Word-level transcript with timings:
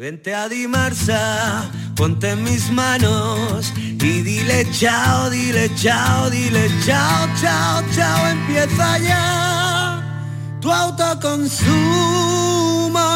Vente 0.00 0.34
a 0.34 0.48
Dimarsa, 0.48 1.70
ponte 1.94 2.30
en 2.30 2.42
mis 2.42 2.70
manos 2.70 3.70
y 3.76 4.22
dile 4.22 4.66
chao, 4.70 5.28
dile 5.28 5.70
chao, 5.74 6.30
dile 6.30 6.70
chao, 6.86 7.28
chao, 7.38 7.82
chao, 7.94 8.28
empieza 8.28 8.98
ya. 9.00 10.56
Tu 10.62 10.72
autoconsumo, 10.72 11.68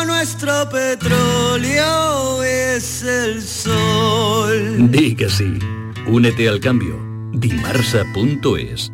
nuestro 0.04 0.68
petróleo 0.68 2.42
es 2.42 3.02
el 3.02 3.40
sol. 3.40 4.90
Di 4.90 5.16
que 5.16 5.30
sí. 5.30 5.58
Únete 6.06 6.50
al 6.50 6.60
cambio. 6.60 7.00
Dimarsa.es 7.32 8.92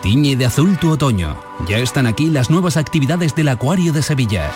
Tiñe 0.00 0.34
de 0.34 0.46
azul 0.46 0.78
tu 0.78 0.92
otoño. 0.92 1.36
Ya 1.68 1.76
están 1.76 2.06
aquí 2.06 2.30
las 2.30 2.48
nuevas 2.48 2.78
actividades 2.78 3.34
del 3.34 3.48
Acuario 3.48 3.92
de 3.92 4.00
Sevilla. 4.00 4.50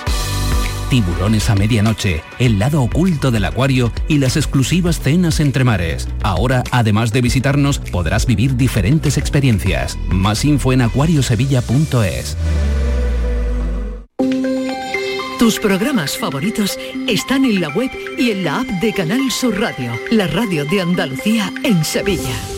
Tiburones 0.90 1.50
a 1.50 1.54
medianoche, 1.54 2.22
el 2.38 2.58
lado 2.58 2.82
oculto 2.82 3.30
del 3.30 3.44
acuario 3.44 3.92
y 4.08 4.18
las 4.18 4.36
exclusivas 4.36 5.00
cenas 5.00 5.38
entre 5.38 5.62
mares. 5.62 6.08
Ahora, 6.22 6.64
además 6.70 7.12
de 7.12 7.20
visitarnos, 7.20 7.78
podrás 7.78 8.24
vivir 8.24 8.56
diferentes 8.56 9.18
experiencias. 9.18 9.98
Más 10.08 10.46
info 10.46 10.72
en 10.72 10.80
acuariosevilla.es. 10.82 12.36
Tus 15.38 15.60
programas 15.60 16.16
favoritos 16.16 16.78
están 17.06 17.44
en 17.44 17.60
la 17.60 17.68
web 17.68 17.90
y 18.16 18.30
en 18.30 18.44
la 18.44 18.60
app 18.60 18.66
de 18.66 18.92
Canal 18.92 19.30
Sur 19.30 19.60
Radio, 19.60 19.92
la 20.10 20.26
radio 20.26 20.64
de 20.64 20.80
Andalucía 20.80 21.52
en 21.62 21.84
Sevilla. 21.84 22.57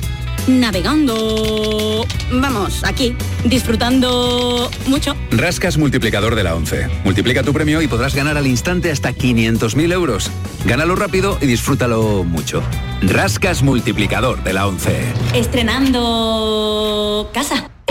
navegando. 0.47 2.05
Vamos, 2.31 2.83
aquí, 2.83 3.15
disfrutando 3.43 4.69
mucho. 4.87 5.15
Rascas 5.31 5.77
multiplicador 5.77 6.35
de 6.35 6.43
la 6.43 6.55
11. 6.55 6.87
Multiplica 7.03 7.43
tu 7.43 7.53
premio 7.53 7.81
y 7.81 7.87
podrás 7.87 8.15
ganar 8.15 8.37
al 8.37 8.47
instante 8.47 8.91
hasta 8.91 9.13
500.000 9.13 9.91
euros. 9.93 10.31
Gánalo 10.65 10.95
rápido 10.95 11.37
y 11.41 11.47
disfrútalo 11.47 12.23
mucho. 12.23 12.61
Rascas 13.01 13.63
multiplicador 13.63 14.43
de 14.43 14.53
la 14.53 14.67
11. 14.67 15.13
Estrenando 15.33 17.29
casa. 17.33 17.70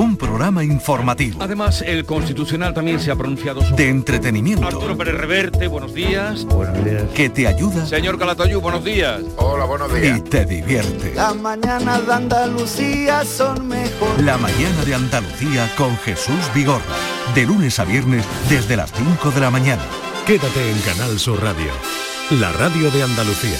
Un 0.00 0.16
programa 0.16 0.64
informativo. 0.64 1.42
Además, 1.42 1.84
el 1.86 2.06
Constitucional 2.06 2.72
también 2.72 2.98
se 3.00 3.10
ha 3.10 3.16
pronunciado 3.16 3.60
sobre... 3.60 3.84
De 3.84 3.90
entretenimiento. 3.90 4.66
Arturo 4.66 4.96
Pérez 4.96 5.14
Reverte, 5.14 5.66
buenos 5.66 5.92
días. 5.92 6.46
Buenos 6.46 6.82
días. 6.82 7.02
Que 7.14 7.28
te 7.28 7.46
ayuda. 7.46 7.84
Señor 7.84 8.18
Calatayú, 8.18 8.62
buenos 8.62 8.82
días. 8.82 9.20
Hola, 9.36 9.66
buenos 9.66 9.92
días. 9.92 10.16
Y 10.16 10.22
te 10.22 10.46
divierte. 10.46 11.12
Las 11.14 11.36
mañanas 11.36 12.06
de 12.06 12.14
Andalucía 12.14 13.26
son 13.26 13.68
mejor. 13.68 14.22
La 14.22 14.38
mañana 14.38 14.86
de 14.86 14.94
Andalucía 14.94 15.70
con 15.76 15.94
Jesús 15.98 16.50
Vigorra. 16.54 16.80
De 17.34 17.44
lunes 17.44 17.78
a 17.78 17.84
viernes 17.84 18.24
desde 18.48 18.78
las 18.78 18.90
5 18.92 19.32
de 19.32 19.40
la 19.42 19.50
mañana. 19.50 19.82
Quédate 20.26 20.70
en 20.70 20.78
Canal 20.78 21.18
Sur 21.18 21.42
Radio. 21.42 21.72
La 22.30 22.50
radio 22.52 22.90
de 22.90 23.02
Andalucía. 23.02 23.58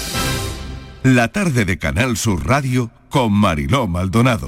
La 1.03 1.27
tarde 1.27 1.65
de 1.65 1.77
Canal 1.77 2.17
Sur 2.17 2.47
Radio 2.47 2.89
con 3.09 3.31
Mariló 3.31 3.87
Maldonado. 3.87 4.47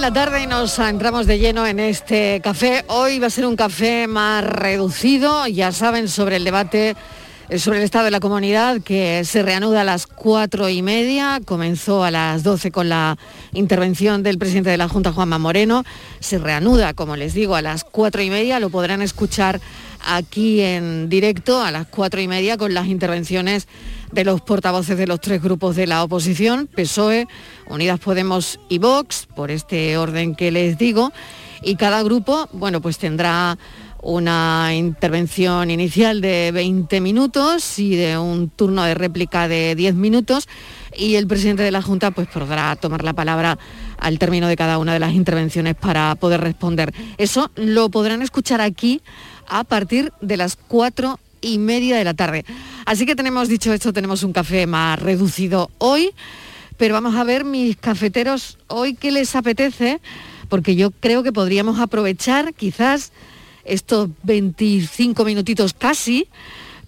en 0.00 0.02
la 0.02 0.12
tarde 0.14 0.42
y 0.42 0.46
nos 0.46 0.78
entramos 0.78 1.26
de 1.26 1.38
lleno 1.38 1.66
en 1.66 1.78
este 1.78 2.40
café. 2.42 2.84
Hoy 2.86 3.18
va 3.18 3.26
a 3.26 3.30
ser 3.30 3.44
un 3.44 3.54
café 3.54 4.06
más 4.06 4.42
reducido, 4.42 5.46
ya 5.46 5.72
saben, 5.72 6.08
sobre 6.08 6.36
el 6.36 6.44
debate 6.44 6.96
sobre 7.58 7.78
el 7.78 7.84
estado 7.84 8.04
de 8.04 8.10
la 8.12 8.20
comunidad 8.20 8.80
que 8.80 9.24
se 9.24 9.42
reanuda 9.42 9.80
a 9.80 9.84
las 9.84 10.06
cuatro 10.06 10.68
y 10.68 10.82
media, 10.82 11.40
comenzó 11.44 12.04
a 12.04 12.10
las 12.12 12.44
doce 12.44 12.70
con 12.70 12.88
la 12.88 13.18
intervención 13.52 14.22
del 14.22 14.38
presidente 14.38 14.70
de 14.70 14.76
la 14.76 14.88
Junta, 14.88 15.12
Juanma 15.12 15.38
Moreno, 15.38 15.84
se 16.20 16.38
reanuda, 16.38 16.94
como 16.94 17.16
les 17.16 17.34
digo, 17.34 17.56
a 17.56 17.62
las 17.62 17.82
cuatro 17.82 18.22
y 18.22 18.30
media, 18.30 18.60
lo 18.60 18.70
podrán 18.70 19.02
escuchar 19.02 19.60
aquí 20.06 20.60
en 20.60 21.08
directo 21.08 21.60
a 21.60 21.72
las 21.72 21.88
cuatro 21.88 22.20
y 22.20 22.28
media 22.28 22.56
con 22.56 22.72
las 22.72 22.86
intervenciones 22.86 23.66
de 24.12 24.24
los 24.24 24.40
portavoces 24.40 24.96
de 24.96 25.08
los 25.08 25.20
tres 25.20 25.42
grupos 25.42 25.74
de 25.74 25.88
la 25.88 26.04
oposición, 26.04 26.68
PSOE, 26.68 27.26
Unidas 27.66 27.98
Podemos 27.98 28.60
y 28.68 28.78
Vox, 28.78 29.26
por 29.34 29.50
este 29.50 29.98
orden 29.98 30.36
que 30.36 30.52
les 30.52 30.78
digo, 30.78 31.12
y 31.62 31.74
cada 31.74 32.02
grupo, 32.02 32.48
bueno, 32.52 32.80
pues 32.80 32.98
tendrá 32.98 33.58
una 34.02 34.74
intervención 34.74 35.70
inicial 35.70 36.20
de 36.20 36.50
20 36.52 37.00
minutos 37.00 37.78
y 37.78 37.96
de 37.96 38.16
un 38.18 38.48
turno 38.48 38.84
de 38.84 38.94
réplica 38.94 39.48
de 39.48 39.74
10 39.74 39.94
minutos 39.94 40.48
y 40.96 41.16
el 41.16 41.26
presidente 41.26 41.62
de 41.62 41.70
la 41.70 41.82
Junta 41.82 42.10
pues 42.10 42.28
podrá 42.28 42.74
tomar 42.76 43.04
la 43.04 43.12
palabra 43.12 43.58
al 43.98 44.18
término 44.18 44.48
de 44.48 44.56
cada 44.56 44.78
una 44.78 44.94
de 44.94 45.00
las 45.00 45.12
intervenciones 45.12 45.74
para 45.74 46.14
poder 46.14 46.40
responder. 46.40 46.94
Eso 47.18 47.50
lo 47.56 47.90
podrán 47.90 48.22
escuchar 48.22 48.60
aquí 48.60 49.02
a 49.48 49.64
partir 49.64 50.12
de 50.20 50.36
las 50.36 50.56
4 50.56 51.18
y 51.42 51.58
media 51.58 51.96
de 51.96 52.04
la 52.04 52.14
tarde. 52.14 52.44
Así 52.86 53.06
que 53.06 53.16
tenemos 53.16 53.48
dicho 53.48 53.72
esto, 53.72 53.92
tenemos 53.92 54.22
un 54.22 54.32
café 54.32 54.66
más 54.66 54.98
reducido 54.98 55.70
hoy, 55.78 56.12
pero 56.76 56.94
vamos 56.94 57.16
a 57.16 57.24
ver 57.24 57.44
mis 57.44 57.76
cafeteros 57.76 58.58
hoy 58.68 58.94
qué 58.94 59.10
les 59.10 59.36
apetece, 59.36 60.00
porque 60.48 60.74
yo 60.74 60.90
creo 60.90 61.22
que 61.22 61.32
podríamos 61.32 61.78
aprovechar 61.78 62.54
quizás 62.54 63.12
estos 63.64 64.08
25 64.22 65.24
minutitos 65.24 65.74
casi 65.74 66.28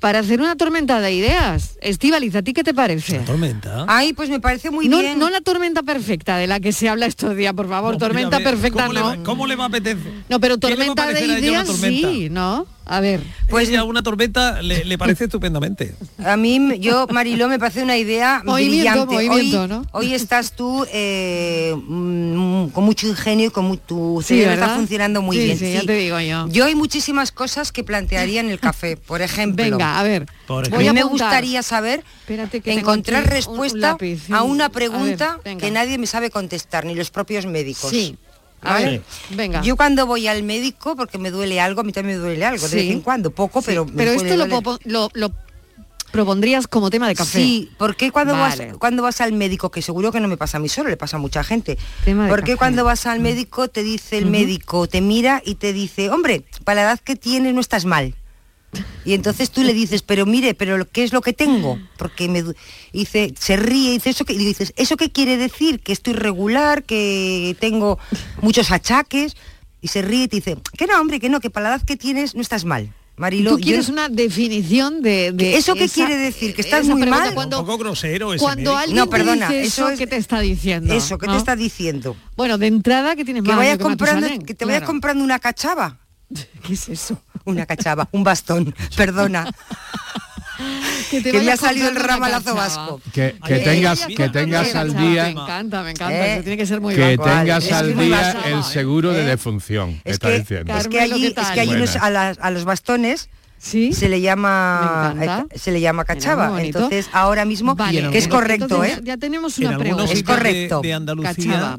para 0.02 0.18
hacer 0.18 0.40
una 0.40 0.56
tormenta 0.56 1.00
de 1.00 1.12
ideas. 1.12 1.78
Estivaliz, 1.80 2.34
¿a 2.34 2.42
ti 2.42 2.52
qué 2.52 2.64
te 2.64 2.74
parece? 2.74 3.20
tormenta? 3.20 3.84
Ay, 3.86 4.12
pues 4.12 4.28
me 4.30 4.40
parece 4.40 4.70
muy 4.72 4.88
no, 4.88 4.98
bien. 4.98 5.16
No 5.16 5.30
la 5.30 5.40
tormenta 5.40 5.84
perfecta 5.84 6.36
de 6.38 6.48
la 6.48 6.58
que 6.58 6.72
se 6.72 6.88
habla 6.88 7.06
estos 7.06 7.36
días, 7.36 7.54
por 7.54 7.68
favor. 7.68 7.96
tormenta 7.98 8.40
perfecta 8.40 8.88
¿cómo 8.88 8.98
no. 8.98 9.10
Le 9.10 9.16
va, 9.18 9.22
¿Cómo 9.24 9.46
le 9.46 9.54
va 9.54 9.64
a 9.64 9.68
apetecer? 9.68 10.12
No, 10.28 10.40
pero 10.40 10.58
¿Qué 10.58 10.70
le 10.70 10.76
va 10.76 10.92
a 10.92 10.94
tormenta 10.96 11.12
de 11.12 11.38
ideas 11.38 11.66
tormenta? 11.66 12.10
sí, 12.10 12.28
¿no? 12.30 12.66
A 12.84 13.00
ver. 13.00 13.20
Pues 13.48 13.68
ya 13.68 13.84
una 13.84 14.02
tormenta 14.02 14.60
le, 14.60 14.84
le 14.84 14.98
parece 14.98 15.24
estupendamente. 15.24 15.94
A 16.24 16.36
mí, 16.36 16.78
yo, 16.80 17.06
Mariló, 17.08 17.48
me 17.48 17.58
parece 17.58 17.82
una 17.82 17.96
idea 17.96 18.42
Movimiento, 18.44 19.06
brillante. 19.06 19.14
movimiento, 19.14 19.62
hoy, 19.62 19.68
¿no? 19.68 19.86
hoy 19.92 20.14
estás 20.14 20.52
tú 20.52 20.84
eh, 20.92 21.74
mm, 21.76 22.68
con 22.68 22.84
mucho 22.84 23.06
ingenio 23.06 23.46
y 23.46 23.50
con 23.50 23.66
mu- 23.66 23.76
tu 23.76 24.18
Sí, 24.22 24.34
cerebro 24.34 24.54
está 24.54 24.74
funcionando 24.74 25.22
muy 25.22 25.36
Sí, 25.36 25.44
bien. 25.44 25.58
sí, 25.58 25.72
ya 25.72 25.82
te 25.82 25.92
digo 25.94 26.18
yo. 26.20 26.48
Yo 26.48 26.64
hay 26.64 26.74
muchísimas 26.74 27.30
cosas 27.30 27.70
que 27.72 27.84
plantearía 27.84 28.40
en 28.40 28.50
el 28.50 28.58
café. 28.58 28.96
Por 28.96 29.22
ejemplo, 29.22 29.64
Venga, 29.64 29.98
a 30.00 30.02
ver. 30.02 30.26
Por 30.46 30.68
Voy 30.70 30.88
a 30.88 30.92
me 30.92 31.04
gustaría 31.04 31.62
saber 31.62 32.02
que 32.26 32.72
encontrar 32.72 33.20
aquí 33.20 33.28
un- 33.28 33.30
un 33.30 33.36
respuesta 33.36 33.78
lápiz, 33.92 34.24
sí. 34.26 34.32
a 34.32 34.42
una 34.42 34.64
A 34.64 34.68
ver, 34.68 34.74
pregunta 34.74 35.38
que 35.58 35.70
nadie 35.70 35.98
me 35.98 36.06
sabe 36.06 36.30
contestar, 36.30 36.84
ni 36.84 36.94
los 36.94 37.10
propios 37.10 37.46
médicos. 37.46 37.90
Sí. 37.90 38.16
Venga. 39.30 39.62
Yo 39.62 39.76
cuando 39.76 40.06
voy 40.06 40.26
al 40.28 40.42
médico, 40.42 40.96
porque 40.96 41.18
me 41.18 41.30
duele 41.30 41.60
algo, 41.60 41.80
a 41.80 41.84
mí 41.84 41.92
también 41.92 42.18
me 42.18 42.24
duele 42.24 42.44
algo, 42.44 42.66
Sí. 42.66 42.76
de 42.76 42.82
vez 42.82 42.92
en 42.92 43.00
cuando, 43.00 43.30
poco, 43.30 43.62
pero 43.62 43.86
Pero 43.86 44.12
esto 44.12 44.36
lo, 44.84 45.32
propondrías 46.12 46.66
como 46.66 46.90
tema 46.90 47.08
de 47.08 47.14
café. 47.14 47.38
Sí, 47.38 47.70
¿por 47.78 47.96
qué 47.96 48.10
cuando, 48.10 48.34
Vale. 48.34 48.66
vas, 48.68 48.76
cuando 48.78 49.02
vas 49.02 49.20
al 49.22 49.32
médico, 49.32 49.70
que 49.70 49.80
seguro 49.80 50.12
que 50.12 50.20
no 50.20 50.28
me 50.28 50.36
pasa 50.36 50.58
a 50.58 50.60
mí 50.60 50.68
solo, 50.68 50.90
le 50.90 50.96
pasa 50.98 51.16
a 51.16 51.20
mucha 51.20 51.42
gente, 51.42 51.78
Tema 52.04 52.24
de 52.24 52.28
¿por 52.28 52.40
qué 52.40 52.52
café. 52.52 52.58
cuando 52.58 52.84
vas 52.84 53.06
al 53.06 53.20
médico 53.20 53.68
te 53.68 53.82
dice 53.82 54.18
el 54.18 54.26
médico, 54.26 54.86
te 54.86 55.00
mira 55.00 55.42
y 55.44 55.54
te 55.54 55.72
dice, 55.72 56.10
hombre, 56.10 56.44
para 56.64 56.82
la 56.82 56.88
edad 56.90 57.00
que 57.00 57.16
tienes 57.16 57.54
no 57.54 57.60
estás 57.62 57.86
mal? 57.86 58.14
Y 59.04 59.12
entonces 59.14 59.50
tú 59.50 59.62
le 59.62 59.74
dices, 59.74 60.02
pero 60.02 60.24
mire, 60.24 60.54
pero 60.54 60.78
lo- 60.78 60.88
¿qué 60.88 61.04
es 61.04 61.12
lo 61.12 61.20
que 61.20 61.32
tengo? 61.34 61.78
Porque 61.98 62.28
me 62.28 62.42
dice, 62.92 63.34
se 63.38 63.56
ríe 63.56 63.90
y 63.90 63.92
dice 63.94 64.10
eso 64.10 64.24
que 64.24 64.32
y 64.32 64.38
dices, 64.38 64.72
¿eso 64.76 64.96
qué 64.96 65.10
quiere 65.10 65.36
decir? 65.36 65.80
Que 65.80 65.92
estoy 65.92 66.14
regular, 66.14 66.82
que 66.84 67.54
tengo 67.60 67.98
muchos 68.40 68.70
achaques 68.70 69.36
y 69.82 69.88
se 69.88 70.00
ríe 70.00 70.24
y 70.24 70.28
te 70.28 70.36
dice, 70.36 70.56
que 70.78 70.86
no, 70.86 70.98
hombre, 71.00 71.20
que 71.20 71.28
no, 71.28 71.40
que 71.40 71.50
para 71.50 71.68
la 71.70 71.76
edad 71.76 71.84
que 71.84 71.96
tienes 71.96 72.34
no 72.34 72.40
estás 72.40 72.64
mal. 72.64 72.92
Marilo, 73.14 73.50
Tú 73.52 73.58
yo- 73.58 73.64
quieres 73.64 73.90
una 73.90 74.08
definición 74.08 75.02
de, 75.02 75.32
de 75.32 75.56
¿Eso 75.56 75.74
qué 75.74 75.84
esa- 75.84 75.94
quiere 75.94 76.16
decir? 76.16 76.54
¿Que 76.54 76.62
estás 76.62 76.86
muy 76.86 77.04
mal? 77.04 77.34
Cuando, 77.34 77.60
Un 77.60 77.66
poco 77.66 77.78
grosero 77.78 78.32
ese 78.32 78.42
cuando 78.42 78.74
alguien 78.74 78.96
No, 78.96 79.04
te 79.04 79.10
perdona, 79.10 79.48
dice 79.50 79.62
eso 79.64 79.90
es- 79.90 79.98
¿qué 79.98 80.06
te 80.06 80.16
está 80.16 80.40
diciendo? 80.40 80.94
eso, 80.94 81.18
¿qué 81.18 81.26
¿No? 81.26 81.32
te 81.34 81.38
está 81.38 81.54
diciendo? 81.54 82.16
Bueno, 82.36 82.56
de 82.56 82.68
entrada 82.68 83.14
que 83.14 83.26
tienes 83.26 83.42
que 83.42 83.48
más 83.48 83.58
vayas 83.58 83.76
que 83.76 83.82
comprando 83.84 84.26
que 84.46 84.54
te 84.54 84.64
vayas 84.64 84.80
claro. 84.80 84.92
comprando 84.92 85.22
una 85.24 85.38
cachava 85.38 85.98
¿Qué 86.66 86.72
es 86.74 86.88
eso? 86.88 87.20
una 87.44 87.66
cachava 87.66 88.08
un 88.12 88.22
bastón 88.24 88.74
perdona 88.96 89.46
Que, 91.10 91.20
te 91.20 91.32
que 91.32 91.40
me 91.40 91.50
ha 91.52 91.56
salido 91.56 91.88
el 91.88 91.96
ramalazo 91.96 92.54
vasco 92.54 93.00
Que, 93.12 93.36
que 93.44 93.54
Ay, 93.54 93.64
tengas, 93.64 94.06
que 94.06 94.28
tengas 94.28 94.74
al 94.74 94.94
día... 94.96 95.24
Me 95.24 95.30
encanta, 95.30 95.82
me 95.82 95.90
encanta. 95.90 96.14
Eh, 96.26 96.32
eso 96.34 96.42
tiene 96.42 96.56
que 96.56 96.66
ser 96.66 96.80
muy 96.80 96.94
que 96.94 97.16
banco. 97.16 97.24
tengas 97.24 97.64
Es 97.66 97.72
al 97.72 97.94
que 97.94 98.02
día 98.04 98.16
básico, 98.16 98.44
el 98.46 98.62
seguro 98.64 99.12
de 99.12 99.22
¿eh? 99.22 99.26
defunción, 99.26 99.92
que 100.04 100.10
es 100.10 100.14
está 100.14 100.28
que, 100.28 100.38
diciendo. 100.38 100.76
es 100.76 100.88
que 100.88 101.00
allí, 101.00 101.32
¿qué 101.34 101.40
es 101.40 101.50
que 101.50 101.60
allí 101.60 101.74
unos- 101.74 101.96
a, 101.96 102.10
las- 102.10 102.38
a 102.38 102.50
los 102.50 102.64
bastones 102.64 103.28
¿Sí? 103.58 103.92
se 103.92 104.08
le 104.08 104.20
llama 104.20 105.14
eh, 105.20 105.58
se 105.58 105.70
le 105.72 105.80
llama 105.80 106.04
cachava 106.04 106.60
entonces 106.62 107.08
ahora 107.12 107.44
mismo 107.44 107.74
Vale, 107.76 108.10
que 108.10 108.18
es 108.18 108.26
correcto 108.28 108.64
entonces 108.64 108.98
eh 108.98 109.02
Ya 109.04 109.16
tenemos 109.16 109.58
En 109.58 109.68
una 109.68 109.78
pregunta. 109.78 110.04
Es 110.04 110.10
sitios 110.10 110.26
de- 110.26 110.34
correcto. 110.34 110.80
De, 110.82 110.94
Andalucía, 110.94 111.34
Cachava. 111.34 111.78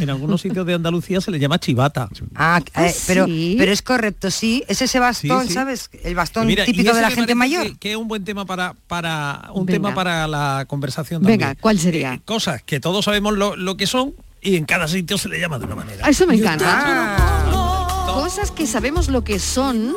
En 0.00 0.10
algunos 0.10 0.40
sitios 0.40 0.66
de 0.66 0.74
Andalucía 0.74 1.20
se 1.20 1.30
le 1.30 1.38
llama 1.38 1.58
chivata. 1.58 2.08
Ah, 2.34 2.60
¿Ah, 2.74 2.86
eh, 2.86 2.94
pero 3.06 3.26
sí? 3.26 3.54
pero 3.58 3.72
es 3.72 3.82
correcto 3.82 4.30
sí 4.30 4.64
es 4.68 4.82
ese 4.82 4.98
bastón 4.98 5.42
Sí, 5.42 5.48
sí. 5.48 5.54
sabes 5.54 5.90
el 6.04 6.14
bastón 6.14 6.46
mira, 6.46 6.64
típico 6.64 6.92
de 6.94 7.00
la 7.02 7.10
gente 7.10 7.34
mayor 7.34 7.66
Que, 7.66 7.76
que 7.78 7.90
es 7.92 7.96
un 7.96 8.08
buen 8.08 8.24
tema 8.24 8.44
para, 8.44 8.74
para 8.86 9.50
un 9.52 9.66
Venga. 9.66 9.76
tema 9.88 9.94
para 9.94 10.26
la 10.28 10.64
conversación 10.68 11.22
Venga, 11.22 11.46
también. 11.48 11.58
¿cuál 11.62 11.78
sería? 11.78 12.14
Eh, 12.14 12.20
Cosas 12.24 12.62
que 12.62 12.80
todos 12.80 13.04
sabemos 13.04 13.36
lo, 13.36 13.56
lo 13.56 13.76
que 13.76 13.86
son 13.86 14.14
y 14.40 14.56
en 14.56 14.64
cada 14.66 14.86
sitio 14.88 15.18
se 15.18 15.28
le 15.28 15.40
llama 15.40 15.58
de 15.58 15.64
una 15.66 15.74
manera. 15.74 16.04
Ah, 16.06 16.10
Eso 16.10 16.26
me 16.26 16.34
encanta. 16.36 17.67
Cosas 18.14 18.50
que 18.50 18.66
sabemos 18.66 19.08
lo 19.08 19.22
que 19.22 19.38
son 19.38 19.94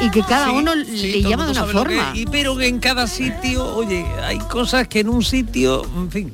y 0.00 0.10
que 0.10 0.22
cada 0.22 0.46
Sí, 0.46 0.50
uno 0.54 0.72
sí, 0.84 1.12
le 1.12 1.22
llama 1.22 1.46
de 1.46 1.52
una 1.52 1.64
forma. 1.64 2.12
que- 2.12 2.20
y 2.20 2.26
pero 2.26 2.56
que 2.56 2.66
en 2.66 2.78
cada 2.78 3.06
sitio, 3.06 3.64
oye, 3.76 4.04
hay 4.22 4.38
cosas 4.38 4.88
que 4.88 5.00
en 5.00 5.08
un 5.08 5.22
sitio, 5.22 5.84
en 5.96 6.10
fin, 6.10 6.32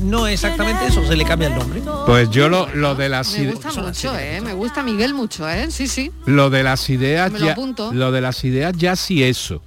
no 0.00 0.26
es 0.26 0.34
exactamente 0.34 0.86
eso, 0.86 1.06
se 1.06 1.16
le 1.16 1.24
cambia 1.24 1.48
el 1.48 1.54
nombre. 1.56 1.82
Pues 2.06 2.30
yo 2.30 2.48
lo, 2.48 2.68
lo 2.74 2.94
de 2.94 3.08
las 3.08 3.32
Me 3.34 3.44
ide- 3.44 3.52
gusta 3.54 3.72
mucho, 3.82 4.18
¿eh? 4.18 4.40
Me 4.40 4.54
gusta 4.54 4.82
Miguel 4.82 5.12
mucho, 5.14 5.48
¿eh? 5.48 5.70
Sí, 5.70 5.86
sí. 5.88 6.10
lo 6.26 6.50
de 6.50 6.62
las 6.62 6.88
ideas 6.90 7.30
Me 7.32 7.38
lo 7.40 7.46
ya 7.46 7.52
apunto. 7.52 7.92
lo 7.92 8.10
de 8.12 8.20
las 8.20 8.42
ideas 8.44 8.74
ya 8.76 8.96
sí 8.96 9.22
eso. 9.22 9.62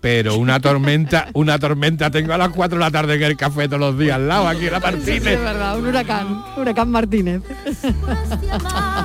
Pero 0.00 0.36
una 0.36 0.60
tormenta, 0.60 1.28
una 1.32 1.58
tormenta 1.58 2.10
tengo 2.10 2.32
a 2.32 2.38
las 2.38 2.50
4 2.50 2.78
de 2.78 2.84
la 2.84 2.90
tarde 2.90 3.14
en 3.14 3.22
el 3.22 3.36
café 3.36 3.66
todos 3.66 3.80
los 3.80 3.98
días 3.98 4.16
al 4.16 4.28
lado, 4.28 4.46
aquí 4.48 4.66
en 4.66 4.72
la 4.72 4.80
Sí, 4.80 4.86
sí, 4.86 4.92
Martínez. 4.96 5.26
es 5.34 5.40
verdad, 5.40 5.78
un 5.78 5.86
huracán, 5.86 6.44
huracán 6.56 6.90
Martínez. 6.90 7.42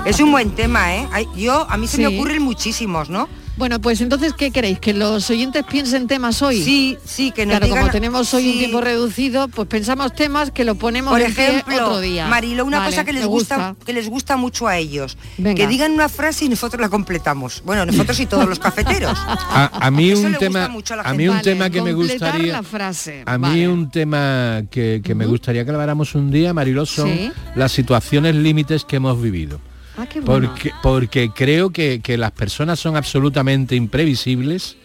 es 0.06 0.20
un 0.20 0.32
buen 0.32 0.52
tema 0.52 0.96
eh 0.96 1.08
yo 1.36 1.66
a 1.70 1.78
mí 1.78 1.88
se 1.88 1.98
Sí. 1.98 2.02
me 2.04 2.08
ocurren 2.18 2.42
muchísimos 2.42 3.10
no 3.10 3.28
Bueno, 3.62 3.80
pues 3.80 4.02
entonces, 4.02 4.34
¿qué 4.34 4.50
queréis? 4.50 4.80
¿Que 4.80 4.92
los 4.92 5.30
oyentes 5.30 5.64
piensen 5.70 6.08
temas 6.08 6.42
hoy? 6.42 6.64
sí 6.64 6.98
sí 7.06 7.30
que 7.30 7.46
nos 7.46 7.52
Claro, 7.52 7.66
digan 7.68 7.80
como 7.82 7.92
tenemos 7.92 8.34
hoy 8.34 8.50
un 8.54 8.58
tiempo 8.58 8.82
reducido, 8.82 9.50
pues 9.50 9.68
pensamos 9.68 10.14
temas 10.16 10.50
que 10.50 10.64
lo 10.66 10.74
ponemos 10.74 11.12
Por 11.12 11.22
en 11.22 11.28
ejemplo, 11.30 11.76
otro 11.76 12.00
día. 12.00 12.26
Marilo, 12.28 12.66
una 12.66 12.80
Vale, 12.80 12.90
cosa 12.90 13.06
que 13.06 13.14
les 13.14 13.24
gusta, 13.24 13.76
que 13.86 13.94
les 13.94 14.10
gusta 14.10 14.36
mucho 14.36 14.68
a 14.68 14.78
ellos. 14.78 15.16
Venga. 15.38 15.54
Que 15.56 15.68
digan 15.68 15.92
una 15.92 16.10
frase 16.10 16.46
y 16.46 16.50
nosotros 16.50 16.82
la 16.82 16.90
completamos. 16.90 17.62
Bueno, 17.64 17.86
nosotros 17.86 18.20
y 18.20 18.26
todos 18.26 18.50
los 18.50 18.58
cafeteros. 18.58 19.16
A, 19.54 19.70
a 19.86 19.92
mí 19.92 20.10
Eso 20.10 20.22
un 20.22 20.32
le 20.32 20.38
gusta 20.40 20.40
tema, 20.40 20.68
mucho 20.70 20.96
a 20.96 20.98
la 20.98 21.04
a 21.04 21.14
mí 21.14 21.28
un 21.28 21.36
Vale, 21.36 21.44
tema 21.44 21.70
que 21.70 21.82
me 21.84 21.94
gustaría, 21.94 22.54
la 22.54 22.64
frase. 22.64 23.22
a 23.28 23.38
mí 23.38 23.48
Vale. 23.48 23.68
un 23.70 23.92
tema 23.92 24.64
que, 24.72 25.02
que 25.04 25.14
me 25.14 25.28
gustaría 25.28 25.64
que 25.66 25.70
habláramos 25.70 26.16
un 26.16 26.32
día, 26.32 26.52
Mariló, 26.52 26.88
son 26.88 27.10
Sí. 27.16 27.32
las 27.56 27.72
situaciones 27.72 28.34
límites 28.34 28.86
que 28.86 28.96
hemos 28.96 29.22
vivido. 29.22 29.60
Ah, 30.02 30.08
qué 30.10 30.20
bueno. 30.22 30.50
Porque, 30.50 30.72
porque 30.82 31.30
creo 31.36 31.70
que, 31.70 32.00
que 32.02 32.18
las 32.18 32.32
personas 32.32 32.80
son 32.80 32.96
absolutamente 32.96 33.76
imprevisibles 33.76 34.76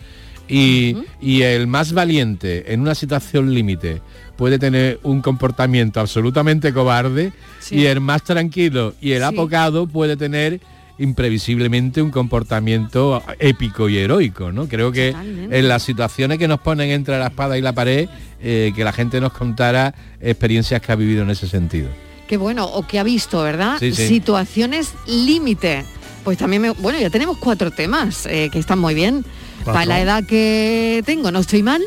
y, 0.49 0.97
y 1.21 1.43
el 1.43 1.67
más 1.67 1.93
valiente 1.93 2.73
en 2.73 2.81
una 2.81 2.95
situación 2.95 3.53
límite 3.53 4.01
puede 4.37 4.59
tener 4.59 5.01
un 5.03 5.23
comportamiento 5.23 5.99
absolutamente 6.01 6.73
cobarde 6.73 7.33
Sí. 7.61 7.77
y 7.77 7.87
el 7.87 8.01
más 8.01 8.23
tranquilo 8.23 8.95
y 9.01 9.13
el 9.13 9.21
Sí. 9.23 9.25
apocado 9.25 9.87
puede 9.89 10.17
tener 10.17 10.61
imprevisiblemente 10.99 12.01
un 12.03 12.11
comportamiento 12.11 13.23
épico 13.39 13.89
y 13.89 13.99
heroico, 13.99 14.53
¿no? 14.53 14.67
Creo 14.69 14.93
que 14.93 15.13
Totalmente. 15.13 15.59
en 15.59 15.69
las 15.69 15.83
situaciones 15.83 16.39
que 16.39 16.49
nos 16.49 16.61
ponen 16.61 16.91
entre 16.91 17.19
la 17.19 17.27
espada 17.27 17.59
y 17.59 17.63
la 17.63 17.73
pared, 17.73 18.09
eh, 18.41 18.73
que 18.75 18.85
la 18.85 18.93
gente 18.93 19.21
nos 19.21 19.33
contara 19.33 19.95
experiencias 20.21 20.81
que 20.81 20.93
ha 20.93 20.97
vivido 20.97 21.23
en 21.23 21.31
ese 21.31 21.49
sentido. 21.49 21.89
Qué 22.29 22.37
bueno, 22.37 22.65
o 22.67 22.87
que 22.87 22.99
ha 22.99 23.03
visto, 23.05 23.43
¿verdad? 23.43 23.77
Sí, 23.79 23.93
sí. 23.93 24.09
Situaciones 24.09 24.93
límite. 25.07 25.85
Pues 26.25 26.39
también 26.39 26.61
me... 26.63 26.71
Bueno, 26.71 26.99
ya 26.99 27.09
tenemos 27.11 27.39
cuatro 27.39 27.71
temas 27.71 28.27
eh, 28.27 28.49
que 28.53 28.59
están 28.59 28.79
muy 28.81 28.95
bien. 28.95 29.25
Para 29.65 29.85
la 29.87 30.01
edad 30.01 30.25
que 30.25 31.03
tengo, 31.07 31.31
no 31.33 31.41
estoy 31.41 31.63
mal. 31.63 31.83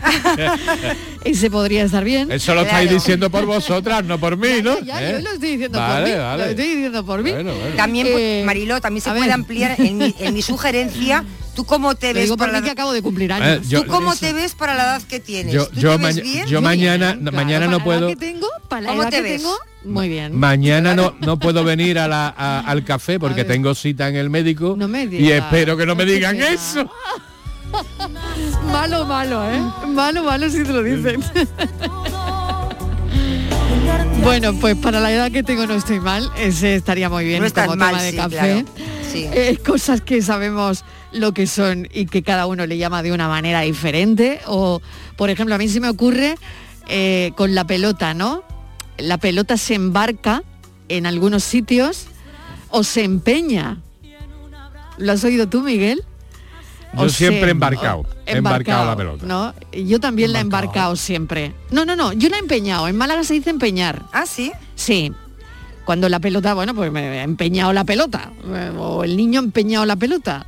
Ese 1.24 1.50
podría 1.50 1.84
estar 1.84 2.02
bien. 2.04 2.30
Eso 2.32 2.54
lo 2.54 2.62
estáis 2.62 2.90
diciendo 2.90 3.30
por 3.30 3.44
vosotras, 3.44 4.04
no 4.04 4.18
por 4.18 4.36
mí, 4.36 4.62
¿no? 4.62 4.80
Ya, 4.80 5.02
¿Eh? 5.02 5.12
yo 5.12 5.20
lo 5.20 5.32
estoy 5.32 5.50
diciendo 5.52 5.78
Vale, 5.78 6.00
por 6.06 6.10
mí. 6.18 6.22
vale. 6.24 6.44
Lo 6.44 6.50
estoy 6.50 6.66
diciendo 6.68 7.04
por 7.06 7.22
mí. 7.22 7.30
Bueno, 7.30 7.54
bueno. 7.54 7.76
También, 7.76 8.06
Eh, 8.10 8.42
Mariló, 8.46 8.80
también 8.80 9.02
se 9.02 9.10
puede 9.10 9.22
ver. 9.24 9.32
ampliar 9.32 9.74
en 9.78 9.98
mi, 9.98 10.14
en 10.18 10.32
mi 10.34 10.42
sugerencia. 10.52 11.24
¿Tú 11.60 11.66
cómo 11.66 11.94
te 11.94 12.08
Lo 12.08 12.14
ves 12.14 12.22
digo 12.24 12.36
para 12.38 12.52
mí 12.52 12.60
que 12.60 12.66
la, 12.68 12.72
acabo 12.72 12.92
de 12.94 13.02
cumplir 13.02 13.30
Eh, 13.30 13.34
años. 13.34 13.68
yo- 13.68 13.82
¿Tú 13.82 13.90
cómo 13.90 14.16
te 14.16 14.32
ves 14.32 14.54
para 14.54 14.74
la 14.74 14.82
edad 14.84 15.02
que 15.02 15.20
tienes? 15.20 15.52
Yo, 15.52 15.66
¿Tú 15.68 15.78
yo, 15.78 15.90
te 15.90 15.96
ves 15.98 16.16
maña- 16.16 16.22
bien? 16.22 16.46
yo 16.46 16.62
mañana, 16.62 17.06
bien, 17.12 17.20
claro, 17.26 17.36
mañana 17.36 17.66
no 17.66 17.78
la 17.78 17.84
puedo, 17.84 18.08
que 18.08 18.16
tengo, 18.16 18.46
para 18.66 18.80
la 18.80 18.88
¿Cómo 18.88 19.02
edad 19.02 19.10
te 19.10 19.16
que 19.16 19.22
ves? 19.22 19.42
tengo, 19.42 19.54
muy 19.84 20.08
bien. 20.08 20.34
mañana 20.38 20.94
no, 20.94 21.14
no 21.20 21.38
puedo 21.38 21.62
venir 21.62 21.98
a 21.98 22.08
la- 22.08 22.34
a- 22.34 22.60
al 22.66 22.82
café 22.82 23.20
porque 23.20 23.44
tengo 23.44 23.74
cita 23.74 24.08
en 24.08 24.16
el 24.16 24.30
médico 24.30 24.74
No 24.78 24.88
me 24.88 25.02
y 25.02 25.06
digas, 25.08 25.44
espero 25.44 25.76
que 25.76 25.84
no 25.84 25.94
me 25.94 26.06
digan 26.06 26.40
eso. 26.40 26.88
Malo, 28.72 29.04
malo, 29.04 29.44
¿eh? 29.50 29.60
Malo, 29.88 30.24
malo 30.24 30.48
si 30.48 30.62
te 30.64 30.72
lo 30.72 30.82
dicen. 30.82 31.20
bueno, 34.22 34.54
pues 34.54 34.76
para 34.76 34.98
la 35.00 35.12
edad 35.12 35.30
que 35.30 35.42
tengo 35.42 35.66
no 35.66 35.74
estoy 35.74 36.00
mal. 36.00 36.30
Ese 36.38 36.74
estaría 36.74 37.08
muy 37.10 37.24
bien 37.26 37.42
No 37.42 37.52
como 37.52 37.76
mal, 37.76 37.90
tema 37.90 38.02
de 38.02 38.10
sí, 38.12 38.16
café. 38.16 38.30
claro. 38.30 38.64
Sí. 39.12 39.26
Eh, 39.32 39.58
cosas 39.66 40.00
que 40.00 40.22
sabemos 40.22 40.84
lo 41.12 41.32
que 41.32 41.46
son 41.46 41.88
y 41.92 42.06
que 42.06 42.22
cada 42.22 42.46
uno 42.46 42.66
le 42.66 42.78
llama 42.78 43.02
de 43.02 43.12
una 43.12 43.28
manera 43.28 43.60
diferente. 43.62 44.40
O, 44.46 44.80
por 45.16 45.30
ejemplo, 45.30 45.54
a 45.54 45.58
mí 45.58 45.68
se 45.68 45.80
me 45.80 45.88
ocurre 45.88 46.36
eh, 46.88 47.32
con 47.36 47.54
la 47.54 47.64
pelota, 47.66 48.14
¿no? 48.14 48.42
La 48.98 49.18
pelota 49.18 49.56
se 49.56 49.74
embarca 49.74 50.42
en 50.88 51.06
algunos 51.06 51.42
sitios 51.44 52.06
o 52.68 52.82
se 52.84 53.02
empeña. 53.04 53.78
¿Lo 54.98 55.12
has 55.12 55.24
oído 55.24 55.48
tú, 55.48 55.62
Miguel? 55.62 56.04
Yo 56.94 57.02
O 57.04 57.08
siempre 57.08 57.46
he 57.48 57.50
embarcado, 57.52 58.00
o- 58.00 58.06
he 58.26 58.36
embarcado 58.36 58.84
la 58.84 58.96
pelota. 58.96 59.24
¿no? 59.26 59.54
Yo 59.72 60.00
también 60.00 60.32
la 60.32 60.40
he 60.40 60.42
embarcado 60.42 60.96
siempre. 60.96 61.54
No, 61.70 61.84
no, 61.84 61.94
no, 61.96 62.12
yo 62.12 62.28
la 62.28 62.36
he 62.36 62.40
empeñado. 62.40 62.88
En 62.88 62.96
Málaga 62.96 63.22
se 63.24 63.34
dice 63.34 63.50
empeñar. 63.50 64.02
Ah, 64.12 64.26
sí. 64.26 64.50
Sí. 64.74 65.12
Cuando 65.84 66.08
la 66.08 66.18
pelota, 66.20 66.52
bueno, 66.54 66.74
pues 66.74 66.90
me 66.92 67.00
ha 67.20 67.22
empeñado 67.22 67.72
la 67.72 67.84
pelota. 67.84 68.32
O 68.76 69.04
el 69.04 69.16
niño 69.16 69.40
ha 69.40 69.44
empeñado 69.44 69.86
la 69.86 69.96
pelota. 69.96 70.46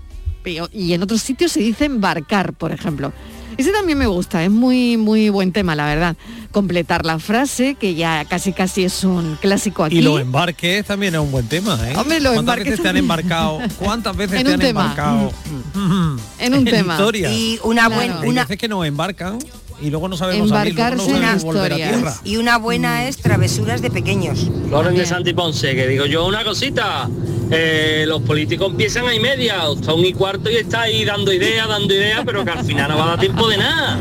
Y 0.73 0.93
en 0.93 1.03
otros 1.03 1.23
sitios 1.23 1.53
se 1.53 1.61
dice 1.61 1.85
embarcar, 1.87 2.53
por 2.53 2.73
ejemplo. 2.73 3.13
Ese 3.59 3.71
también 3.71 3.99
me 3.99 4.07
gusta, 4.07 4.43
es 4.43 4.51
muy, 4.51 4.97
muy 4.97 5.29
buen 5.29 5.53
tema, 5.53 5.77
la 5.77 5.85
verdad. 5.85 6.17
Completar 6.53 7.05
la 7.05 7.19
frase, 7.19 7.75
que 7.75 7.95
ya 7.95 8.25
casi 8.25 8.53
casi 8.55 8.83
es 8.85 9.05
un 9.05 9.37
clásico 9.43 9.85
aquí. 9.85 9.99
Y 9.99 10.03
los 10.03 10.19
embarques 10.21 10.87
también 10.87 11.15
es 11.15 11.21
un 11.21 11.31
buen 11.31 11.47
tema, 11.49 11.79
¿eh? 11.87 11.95
Hombre, 11.97 12.19
los 12.21 12.33
¿Cuántas 12.33 12.57
veces 12.57 12.81
te 12.81 12.89
han 12.89 12.97
embarcado? 12.97 13.59
¿Cuántas 13.79 14.17
veces 14.17 14.41
En 14.41 14.47
te 14.47 14.49
un 14.49 14.55
han 14.55 14.61
tema. 14.61 14.81
embarcado? 14.83 15.33
En 16.39 16.55
un 16.55 16.65
tema. 16.65 16.95
historia. 16.95 17.31
Y 17.31 17.59
una 17.63 17.89
buena- 17.89 18.21
una- 18.21 18.43
veces 18.43 18.57
que 18.59 18.69
nos 18.69 18.85
embarcan 18.87 19.39
y 19.83 19.91
luego 19.91 20.09
no 20.09 20.17
sabemos 20.17 20.49
salir, 20.49 20.75
luego 20.75 20.91
no 20.97 21.03
Embarcarse 21.03 21.11
en 21.17 21.23
sabemos 21.23 21.43
volver 21.45 21.73
a 21.73 21.77
historias. 21.77 21.97
tierra. 21.99 22.15
Y 22.25 22.37
una 22.37 22.59
buena 22.59 23.09
es 23.09 23.17
travesuras 23.19 23.83
de 23.83 23.91
pequeños. 23.91 24.49
Loren 24.71 24.95
de 24.95 25.05
Santi 25.07 25.33
Ponce, 25.33 25.75
que 25.75 25.87
digo 25.89 26.07
yo 26.07 26.27
una 26.27 26.45
cosita. 26.45 27.09
eh, 27.51 28.05
los 28.09 28.23
políticos 28.23 28.71
empiezan 28.71 29.05
a 29.07 29.15
y 29.15 29.21
media, 29.21 29.63
hasta 29.63 29.93
un 29.93 30.07
y 30.07 30.15
cuarto 30.15 30.51
y 30.51 30.57
está 30.57 30.83
ahí 30.83 31.05
dando 31.05 31.33
ideas, 31.33 31.69
dando 31.69 31.93
ideas, 31.95 32.21
pero 32.25 32.45
que 32.45 32.51
al 32.51 32.65
final 32.65 32.89
no 32.91 32.97
va 32.97 33.05
a 33.05 33.09
dar 33.09 33.21
tiempo 33.21 33.47
de 33.49 33.59
nada. 33.59 33.99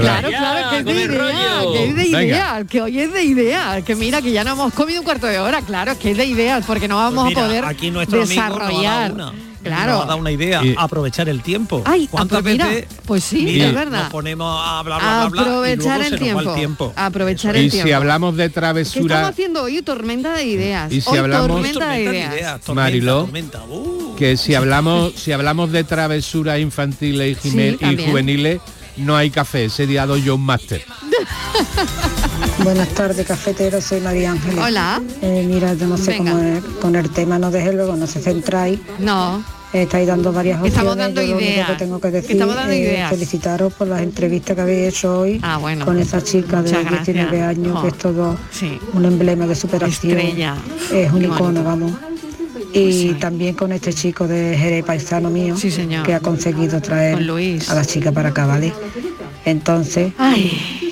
Claro, 0.00 0.30
Ya, 0.30 0.38
claro, 0.38 0.70
que 0.70 0.78
es 0.78 0.84
de 0.84 0.92
con 0.92 1.00
el 1.02 1.10
idea, 1.10 1.18
rollo. 1.60 1.72
que 1.72 1.84
es 1.88 1.94
de 1.96 2.02
Venga. 2.04 2.22
idea, 2.24 2.64
que 2.68 2.82
hoy 2.82 2.98
es 3.00 3.12
de 3.12 3.22
idea, 3.24 3.82
que 3.84 3.94
mira 3.96 4.22
que 4.22 4.32
ya 4.32 4.42
no 4.44 4.52
hemos 4.52 4.72
comido 4.72 5.00
un 5.00 5.04
cuarto 5.04 5.26
de 5.26 5.38
hora, 5.38 5.62
claro, 5.62 5.98
que 5.98 6.12
es 6.12 6.16
de 6.16 6.26
ideas, 6.26 6.64
porque 6.66 6.88
no 6.88 6.96
vamos 6.96 7.24
Pues 7.24 7.34
mira, 7.36 7.40
a 7.42 7.46
poder 7.46 7.64
aquí 7.64 7.90
nuestro 7.90 8.20
desarrollar. 8.20 9.14
Claro. 9.66 9.92
Nos 9.92 10.02
ha 10.02 10.06
dado 10.06 10.18
una 10.18 10.30
idea, 10.32 10.64
Y- 10.64 10.74
aprovechar 10.78 11.28
el 11.28 11.42
tiempo. 11.42 11.82
Ay, 11.84 12.06
¿Cuántas 12.10 12.42
mira, 12.42 12.66
veces 12.68 12.86
pues 13.04 13.24
sí, 13.24 13.42
mira, 13.44 13.66
es 13.68 13.74
verdad. 13.74 14.02
nos 14.04 14.10
ponemos 14.12 14.60
a 14.64 14.82
bla, 14.82 14.98
bla, 14.98 15.28
bla, 15.28 15.28
bla, 15.28 15.42
y 15.42 15.46
Aprovechar 15.46 15.98
luego 15.98 16.02
el 16.02 16.04
se 16.04 16.10
nos 16.10 16.18
va 16.18 16.18
tiempo. 16.18 16.40
el 16.50 16.54
tiempo. 16.56 16.92
Aprovechar 16.96 17.56
el 17.56 17.64
Y 17.66 17.70
tiempo. 17.70 17.86
si 17.88 17.92
hablamos 17.92 18.36
de 18.36 18.42
¿Qué 18.42 18.46
estamos 18.48 18.62
travesura, 18.90 19.28
haciendo 19.28 19.62
hoy? 19.62 19.82
Tormenta 19.82 20.32
de 20.34 20.44
ideas. 20.44 20.92
Y 20.92 21.00
si 21.00 21.10
Hoy 21.10 21.18
hablamos- 21.18 21.48
tormenta 21.48 21.90
de 21.90 22.02
ideas. 22.02 22.60
Mariló, 22.68 23.28
que 24.16 24.36
si 24.36 24.54
hablamos, 24.54 25.14
si 25.14 25.32
hablamos 25.32 25.72
de 25.72 25.84
travesuras 25.84 26.58
infantiles 26.60 27.38
y, 27.44 27.50
Sí, 27.50 27.78
y 27.80 27.96
juveniles, 28.06 28.60
no 28.96 29.16
hay 29.16 29.30
café. 29.30 29.66
Ese 29.66 29.86
día 29.86 30.06
doy 30.06 30.22
yo 30.22 30.34
un 30.36 30.42
máster. 30.44 30.84
Buenas 32.62 32.88
tardes, 32.88 33.26
cafetero, 33.26 33.80
soy 33.80 34.00
María 34.00 34.32
Ángeles. 34.32 34.58
Hola. 34.62 35.00
Eh, 35.22 35.44
mira, 35.46 35.74
yo 35.74 35.86
no 35.86 35.96
sé 35.96 36.12
Venga. 36.12 36.32
cómo 36.32 36.42
es, 36.42 36.64
con 36.80 36.96
el 36.96 37.10
tema 37.10 37.38
no 37.38 37.50
deje 37.50 37.72
luego, 37.72 37.96
no 37.96 38.06
se 38.06 38.20
centráis. 38.20 38.80
No. 38.98 39.42
Estáis 39.72 40.06
dando 40.06 40.32
varias 40.32 40.56
opciones. 40.56 40.72
Estamos 40.72 40.96
dando 40.96 41.20
yo 41.22 41.28
lo 41.30 41.36
único 41.36 41.50
ideas. 41.52 41.70
que 41.70 41.76
tengo 41.76 42.00
que 42.00 42.10
decir 42.10 42.30
Estamos 42.32 42.54
dando 42.54 42.72
es 42.72 42.78
ideas. 42.80 43.10
felicitaros 43.10 43.72
por 43.74 43.88
las 43.88 44.00
entrevistas 44.02 44.54
que 44.56 44.62
habéis 44.62 44.88
hecho 44.94 45.20
hoy 45.20 45.40
Ah, 45.42 45.58
bueno. 45.58 45.84
con 45.84 45.98
esa 45.98 46.22
chica 46.22 46.62
de 46.62 46.70
Muchas 46.70 46.84
gracias. 46.84 47.06
19 47.06 47.42
años, 47.42 47.82
que 47.82 47.88
es 47.88 47.94
todo 47.98 48.36
Sí. 48.50 48.78
un 48.94 49.04
emblema 49.04 49.46
de 49.46 49.54
superación. 49.54 50.18
Estrella. 50.18 50.56
Es 50.92 51.12
un 51.12 51.20
Qué 51.20 51.26
icono, 51.26 51.44
bonito. 51.44 51.64
vamos. 51.64 51.92
Y 52.72 53.14
también 53.14 53.54
con 53.54 53.72
este 53.72 53.92
chico 53.92 54.26
de 54.28 54.56
Jerez 54.58 54.84
paisano 54.84 55.30
mío, 55.30 55.54
que 56.04 56.12
ha 56.14 56.20
conseguido 56.20 56.80
traer 56.82 57.16
a 57.68 57.74
la 57.74 57.84
chica 57.84 58.12
para 58.12 58.30
acá, 58.30 58.46
¿vale? 58.46 58.72
Entonces, 59.44 60.12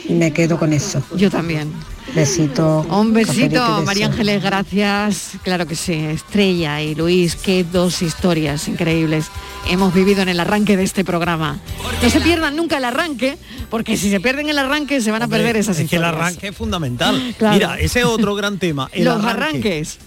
me 0.08 0.32
quedo 0.32 0.58
con 0.58 0.72
eso. 0.72 1.02
Yo 1.16 1.30
también. 1.30 1.72
Besito. 2.14 2.86
Un 2.90 3.12
besito. 3.12 3.82
María 3.84 4.06
Ángeles, 4.06 4.42
gracias. 4.42 5.32
Claro 5.42 5.66
que 5.66 5.74
sí, 5.74 5.94
Estrella 5.94 6.80
y 6.80 6.94
Luis, 6.94 7.34
qué 7.34 7.64
dos 7.64 8.02
historias 8.02 8.68
increíbles 8.68 9.26
hemos 9.68 9.92
vivido 9.92 10.22
en 10.22 10.28
el 10.28 10.38
arranque 10.38 10.76
de 10.76 10.84
este 10.84 11.04
programa. 11.04 11.58
No 12.02 12.10
se 12.10 12.20
pierdan 12.20 12.54
nunca 12.54 12.78
el 12.78 12.84
arranque, 12.84 13.36
porque 13.68 13.96
si 13.96 14.10
se 14.10 14.20
pierden 14.20 14.48
el 14.48 14.58
arranque 14.58 15.00
se 15.00 15.10
van 15.10 15.22
a 15.22 15.24
Hombre, 15.24 15.40
perder 15.40 15.56
esas 15.56 15.78
es 15.80 15.90
que 15.90 15.96
el 15.96 16.04
arranque 16.04 16.48
es 16.48 16.56
fundamental. 16.56 17.34
Claro. 17.38 17.54
Mira, 17.56 17.78
ese 17.80 18.00
es 18.00 18.04
otro 18.06 18.34
gran 18.36 18.58
tema. 18.58 18.88
el 18.92 19.04
Los 19.04 19.16
arranque. 19.24 19.48
arranques. 19.70 19.98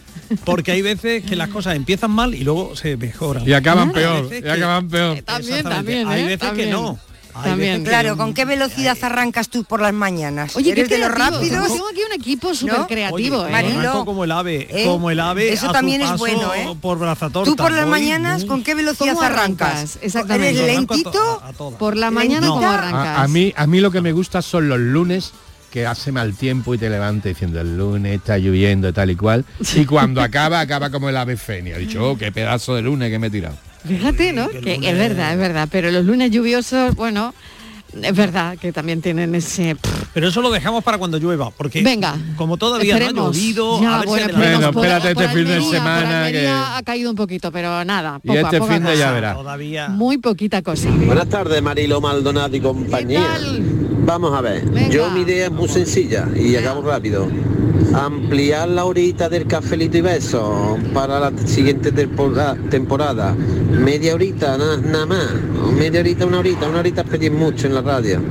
Porque 0.43 0.71
hay 0.71 0.81
veces 0.81 1.23
que 1.23 1.35
las 1.35 1.49
cosas 1.49 1.75
empiezan 1.75 2.11
mal 2.11 2.33
y 2.35 2.43
luego 2.43 2.75
se 2.75 2.97
mejoran. 2.97 3.47
Y 3.47 3.53
acaban 3.53 3.91
peor, 3.91 4.29
y 4.33 4.47
acaban 4.47 4.87
peor. 4.89 5.21
También, 5.21 5.57
Exactamente. 5.57 5.69
también, 6.03 6.07
Hay 6.07 6.21
¿eh? 6.21 6.25
veces 6.25 6.39
También. 6.39 6.67
que 6.69 6.73
no. 6.73 6.99
También. 7.44 7.84
Claro, 7.84 8.17
¿con 8.17 8.34
qué 8.34 8.46
velocidad 8.46 8.98
arrancas 9.01 9.50
tú 9.50 9.63
por 9.63 9.82
las 9.82 9.94
mañanas? 9.94 10.56
Oye, 10.56 10.74
qué 10.74 10.82
¿Eres 10.82 10.89
de 10.89 10.98
los 11.00 11.12
rápidos? 11.12 11.67
Tengo 11.67 11.88
aquí 11.89 12.01
un 12.08 12.13
equipo 12.13 12.53
súper 12.53 12.82
creativo, 12.88 13.41
Oye, 13.41 13.51
¿eh? 13.51 13.56
arranco 13.56 14.06
como 14.06 14.24
el 14.24 14.32
ave, 14.32 14.67
¿Eh? 14.70 14.86
como 14.86 15.10
el 15.12 15.20
ave. 15.20 15.51
Eso 15.53 15.65
a 15.65 15.70
su 15.70 15.74
también 15.74 16.01
es 16.01 16.17
bueno, 16.17 16.53
¿eh? 16.53 16.67
Por 16.82 17.00
brazatorta. 17.00 17.50
Tú 17.50 17.56
por 17.56 17.72
las 17.72 17.82
Voy, 17.84 17.91
mañanas, 17.91 18.46
¿con 18.46 18.63
qué 18.63 18.75
velocidad 18.75 19.13
¿Cómo 19.13 19.22
arrancas? 19.25 19.70
arrancas? 19.72 20.00
Exactamente. 20.01 20.60
¿Eres 20.60 20.72
Arranco 20.75 20.94
a 20.94 20.98
to- 20.98 21.03
lentito? 21.03 21.74
a. 21.75 21.77
Por 21.77 21.96
la 21.98 22.12
mañana, 22.12 22.48
No. 22.48 22.53
¿cómo 22.56 22.70
A, 22.70 22.74
arrancas? 22.75 23.20
a 23.20 23.27
mí, 23.27 23.53
a 23.56 23.67
mí 23.67 23.79
lo 23.79 23.91
que 23.91 24.01
me 24.01 24.12
gusta 24.12 24.41
son 24.41 24.70
los 24.70 24.79
lunes 24.79 25.32
que 25.72 25.86
hace 25.86 26.12
mal 26.13 26.34
tiempo 26.34 26.74
y 26.74 26.77
te 26.77 26.89
levantas 26.89 27.25
diciendo 27.25 27.60
el 27.60 27.77
lunes 27.77 28.15
está 28.15 28.38
lloviendo 28.38 28.94
tal 28.94 29.12
y 29.12 29.15
cual 29.17 29.44
y 29.75 29.86
cuando 29.86 30.22
acaba 30.24 30.62
acaba 30.62 30.89
como 30.89 31.10
el 31.10 31.17
ave 31.17 31.36
fénix 31.36 31.75
ha 31.75 31.79
dicho 31.79 32.12
oh 32.12 32.17
qué 32.17 32.32
pedazo 32.32 32.74
de 32.75 32.84
lunes 32.84 33.12
que 33.12 33.20
me 33.20 33.27
he 33.27 33.29
tirado 33.29 33.58
Fíjate, 33.88 34.34
¿no? 34.34 34.50
Que 34.50 34.75
es 34.82 34.98
verdad, 34.98 35.34
es 35.34 35.39
verdad. 35.39 35.67
Pero 35.72 35.91
los 35.91 36.06
lunes 36.06 36.32
lluviosos, 36.32 36.96
bueno, 36.96 37.34
es 38.01 38.15
verdad 38.15 38.58
que 38.58 38.72
también 38.72 39.01
tienen 39.01 39.34
ese... 39.36 39.75
Pero 40.13 40.27
eso 40.29 40.41
lo 40.41 40.50
dejamos 40.51 40.84
para 40.84 40.98
cuando 40.98 41.17
llueva, 41.20 41.51
porque 41.51 41.82
Venga, 41.82 42.15
como 42.36 42.58
todavía 42.58 42.94
no 42.94 42.98
ha 42.98 43.08
esperemos. 43.08 43.38
llovido, 43.38 43.82
Ya, 43.82 43.96
a 43.96 44.00
ver 44.00 44.08
bueno, 44.08 44.25
si 44.25 44.29
esperemos. 44.32 44.63
adelantamos. 44.63 44.74
Por- 44.74 44.86
espérate 44.86 45.13
por 45.15 45.24
este 45.24 45.36
fin 45.38 45.48
de 45.48 45.62
semana 45.77 46.77
ha 46.77 46.84
caído 46.84 47.10
un 47.12 47.15
poquito, 47.15 47.51
pero 47.51 47.86
nada. 47.86 48.20
Y 48.24 48.27
poca, 48.27 48.41
este 48.41 48.60
poca 48.60 48.74
fin 48.74 48.84
de 48.84 48.98
ya. 48.98 49.34
Todavía. 49.34 49.88
Muy 49.89 50.17
poquita 50.17 50.62
cosa. 50.62 50.89
Buenas 50.89 51.29
tardes, 51.29 51.62
Marilo 51.62 52.01
Maldonado 52.01 52.56
y 52.56 52.60
compañía. 52.60 53.38
Vamos 54.06 54.34
a 54.34 54.41
ver, 54.41 54.89
yo 54.89 55.10
mi 55.12 55.22
idea 55.22 55.46
es 55.48 55.51
muy 55.51 55.67
sencilla 55.67 56.27
y 56.36 56.56
acabo 56.56 56.82
rápido. 56.82 57.29
Ampliar 57.93 58.67
la 58.69 58.86
horita 58.86 59.27
del 59.29 59.47
cafelito 59.47 59.97
y 59.97 60.01
beso 60.01 60.77
para 60.93 61.19
la 61.19 61.31
siguiente 61.45 61.91
tempora- 61.91 62.55
temporada. 62.69 63.33
Media 63.33 64.13
horita, 64.15 64.57
na- 64.57 64.77
nada 64.77 65.05
más. 65.05 65.27
Media 65.74 66.00
horita, 66.01 66.25
una 66.25 66.39
horita. 66.39 66.67
Una 66.67 66.79
horita 66.79 67.03
pedir 67.03 67.31
mucho 67.31 67.67
en 67.67 67.74
la 67.75 67.81
radio. 67.81 68.21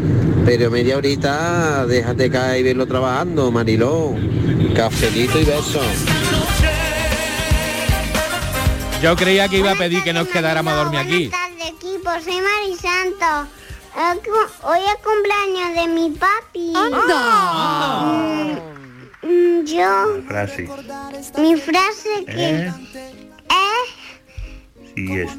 Pero 0.44 0.70
media 0.70 0.96
horita, 0.96 1.84
déjate 1.86 2.30
caer 2.30 2.60
y 2.60 2.62
verlo 2.62 2.86
trabajando, 2.86 3.50
Mariló. 3.50 4.14
Cafelito 4.74 5.40
y 5.40 5.44
beso. 5.44 5.80
yo 9.02 9.14
creía 9.16 9.48
que 9.48 9.58
iba 9.58 9.72
a 9.72 9.74
pedir 9.76 10.02
que 10.02 10.12
nos 10.12 10.26
quedáramos 10.28 10.72
a 10.72 10.76
dormir 10.76 11.00
aquí 11.00 11.30
de 11.58 11.68
equipo, 11.68 12.10
soy 12.24 12.40
Marisanto. 12.40 13.48
Hoy 13.96 14.18
cu- 14.18 14.68
Hoy 14.68 14.80
es 14.80 14.96
cumpleaños 15.02 15.74
de 15.74 15.88
mi 15.94 16.10
papi. 16.10 16.72
¡Anda! 16.76 18.02
Mm, 18.02 18.75
yo, 19.64 20.22
Frase. 20.26 20.68
mi 21.38 21.56
frase 21.56 22.08
que 22.26 22.66
¿Eh? 22.66 22.72
es 23.48 23.96
Si 24.94 25.12
es 25.20 25.30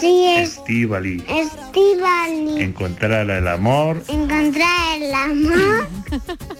si 0.00 0.26
es 0.26 0.56
Estivali 0.58 1.22
Estivali 1.28 2.62
encontrar 2.62 3.28
el 3.30 3.46
amor, 3.48 4.02
encontrar 4.08 5.02
el 5.02 5.12
amor, 5.14 5.88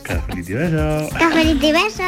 cafelito 0.02 0.50
y 0.50 0.54
beso. 0.54 1.08
cafelito 1.18 1.66
y 1.66 1.72
beso. 1.72 2.02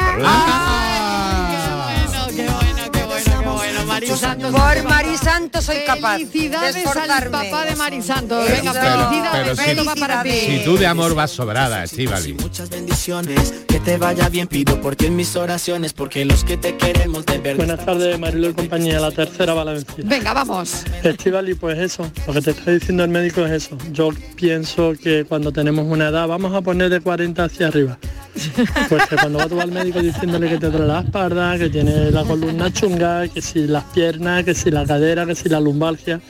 Marisanto. 3.94 4.50
Por 4.52 4.82
Marisanto 4.84 5.62
soy 5.62 5.76
capaz 5.86 6.18
de 6.18 6.26
Felicidades 6.26 6.76
al 6.76 6.82
esforzarme. 6.82 7.30
papá 7.30 7.64
de 7.64 7.76
Marisanto. 7.76 8.36
Venga, 8.40 8.72
Pero- 8.72 9.08
felicidades. 9.08 9.56
pero 9.56 9.70
Esto 9.70 9.84
va 9.84 9.94
para 9.94 10.22
ti. 10.22 10.30
si 10.30 10.62
tú 10.64 10.76
de 10.76 10.86
amor 10.86 11.14
vas 11.14 11.30
sobrada 11.30 11.84
Estivali 11.84 12.34
Muchas 12.34 12.70
bendiciones, 12.70 13.52
que 13.68 13.80
te 13.80 13.96
vaya 13.98 14.28
bien, 14.28 14.48
pido 14.48 14.80
por 14.80 14.96
ti 14.96 15.06
en 15.06 15.16
mis 15.16 15.34
oraciones, 15.36 15.92
porque 15.92 16.24
los 16.24 16.44
que 16.44 16.56
te 16.56 16.76
queremos 16.76 17.24
de 17.26 17.38
verdad. 17.38 17.56
Buenas 17.66 17.84
tardes, 17.84 18.18
Marilo 18.18 18.50
y 18.50 18.54
compañía, 18.54 18.98
la 19.00 19.10
tercera 19.12 19.54
Valencia. 19.54 19.94
Venga, 20.04 20.32
vamos. 20.32 20.84
Estivali, 21.02 21.54
pues 21.54 21.78
eso, 21.78 22.10
lo 22.26 22.32
que 22.32 22.40
te 22.40 22.50
está 22.50 22.70
diciendo 22.70 23.04
el 23.04 23.10
médico 23.10 23.44
es 23.46 23.52
eso. 23.52 23.76
Yo 23.92 24.10
pienso 24.36 24.92
que 25.00 25.24
cuando 25.24 25.52
tenemos 25.52 25.86
una 25.86 26.08
edad, 26.08 26.26
vamos 26.28 26.54
a 26.54 26.60
poner 26.60 26.90
de 26.90 27.00
40 27.00 27.44
hacia 27.44 27.68
arriba. 27.68 27.98
Pues 28.88 29.06
que 29.06 29.16
cuando 29.16 29.38
va 29.38 29.48
tú 29.48 29.60
al 29.60 29.70
médico 29.70 30.00
diciéndole 30.00 30.48
que 30.48 30.58
te 30.58 30.70
duele 30.70 30.86
la 30.86 31.00
espalda, 31.00 31.58
que 31.58 31.70
tiene 31.70 32.10
la 32.10 32.24
columna 32.24 32.72
chunga, 32.72 33.28
que 33.28 33.40
si 33.40 33.66
las 33.66 33.84
piernas, 33.84 34.44
que 34.44 34.54
si 34.54 34.70
la 34.70 34.84
cadera, 34.84 35.26
que 35.26 35.34
si 35.34 35.48
la 35.48 35.60
lumbalgia, 35.60 36.20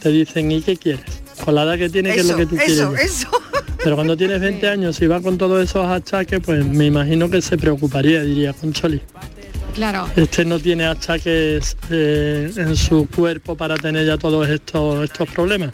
te 0.00 0.08
dicen, 0.10 0.50
¿y 0.50 0.62
qué 0.62 0.76
quieres? 0.76 1.04
Con 1.44 1.54
la 1.54 1.64
edad 1.64 1.78
que 1.78 1.88
tiene, 1.88 2.12
¿qué 2.12 2.20
es 2.20 2.26
lo 2.26 2.36
que 2.36 2.46
tú 2.46 2.56
eso, 2.56 2.92
quieres? 2.92 3.12
eso. 3.12 3.28
Pero 3.82 3.96
cuando 3.96 4.16
tienes 4.16 4.40
20 4.40 4.68
años 4.68 5.00
y 5.00 5.06
va 5.06 5.20
con 5.20 5.38
todos 5.38 5.62
esos 5.62 5.86
achaques, 5.86 6.40
pues 6.44 6.64
me 6.66 6.86
imagino 6.86 7.30
que 7.30 7.40
se 7.40 7.56
preocuparía, 7.56 8.22
diría, 8.22 8.52
Concholi. 8.52 9.00
Claro. 9.74 10.08
Este 10.16 10.44
no 10.44 10.58
tiene 10.58 10.86
achaques 10.86 11.76
eh, 11.90 12.50
en 12.56 12.76
su 12.76 13.08
cuerpo 13.08 13.56
para 13.56 13.76
tener 13.76 14.06
ya 14.06 14.18
todos 14.18 14.48
estos, 14.48 15.04
estos 15.04 15.28
problemas. 15.30 15.70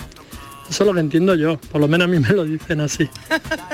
Eso 0.69 0.83
es 0.83 0.87
lo 0.87 0.95
que 0.95 1.01
entiendo 1.01 1.35
yo, 1.35 1.59
por 1.59 1.81
lo 1.81 1.89
menos 1.89 2.07
a 2.07 2.11
mí 2.11 2.19
me 2.19 2.29
lo 2.31 2.45
dicen 2.45 2.81
así. 2.81 3.09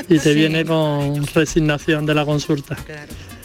Y 0.09 0.19
te 0.19 0.33
Sí. 0.33 0.35
viene 0.35 0.65
con 0.65 1.27
resignación 1.35 2.05
de 2.07 2.15
la 2.15 2.25
consulta. 2.25 2.77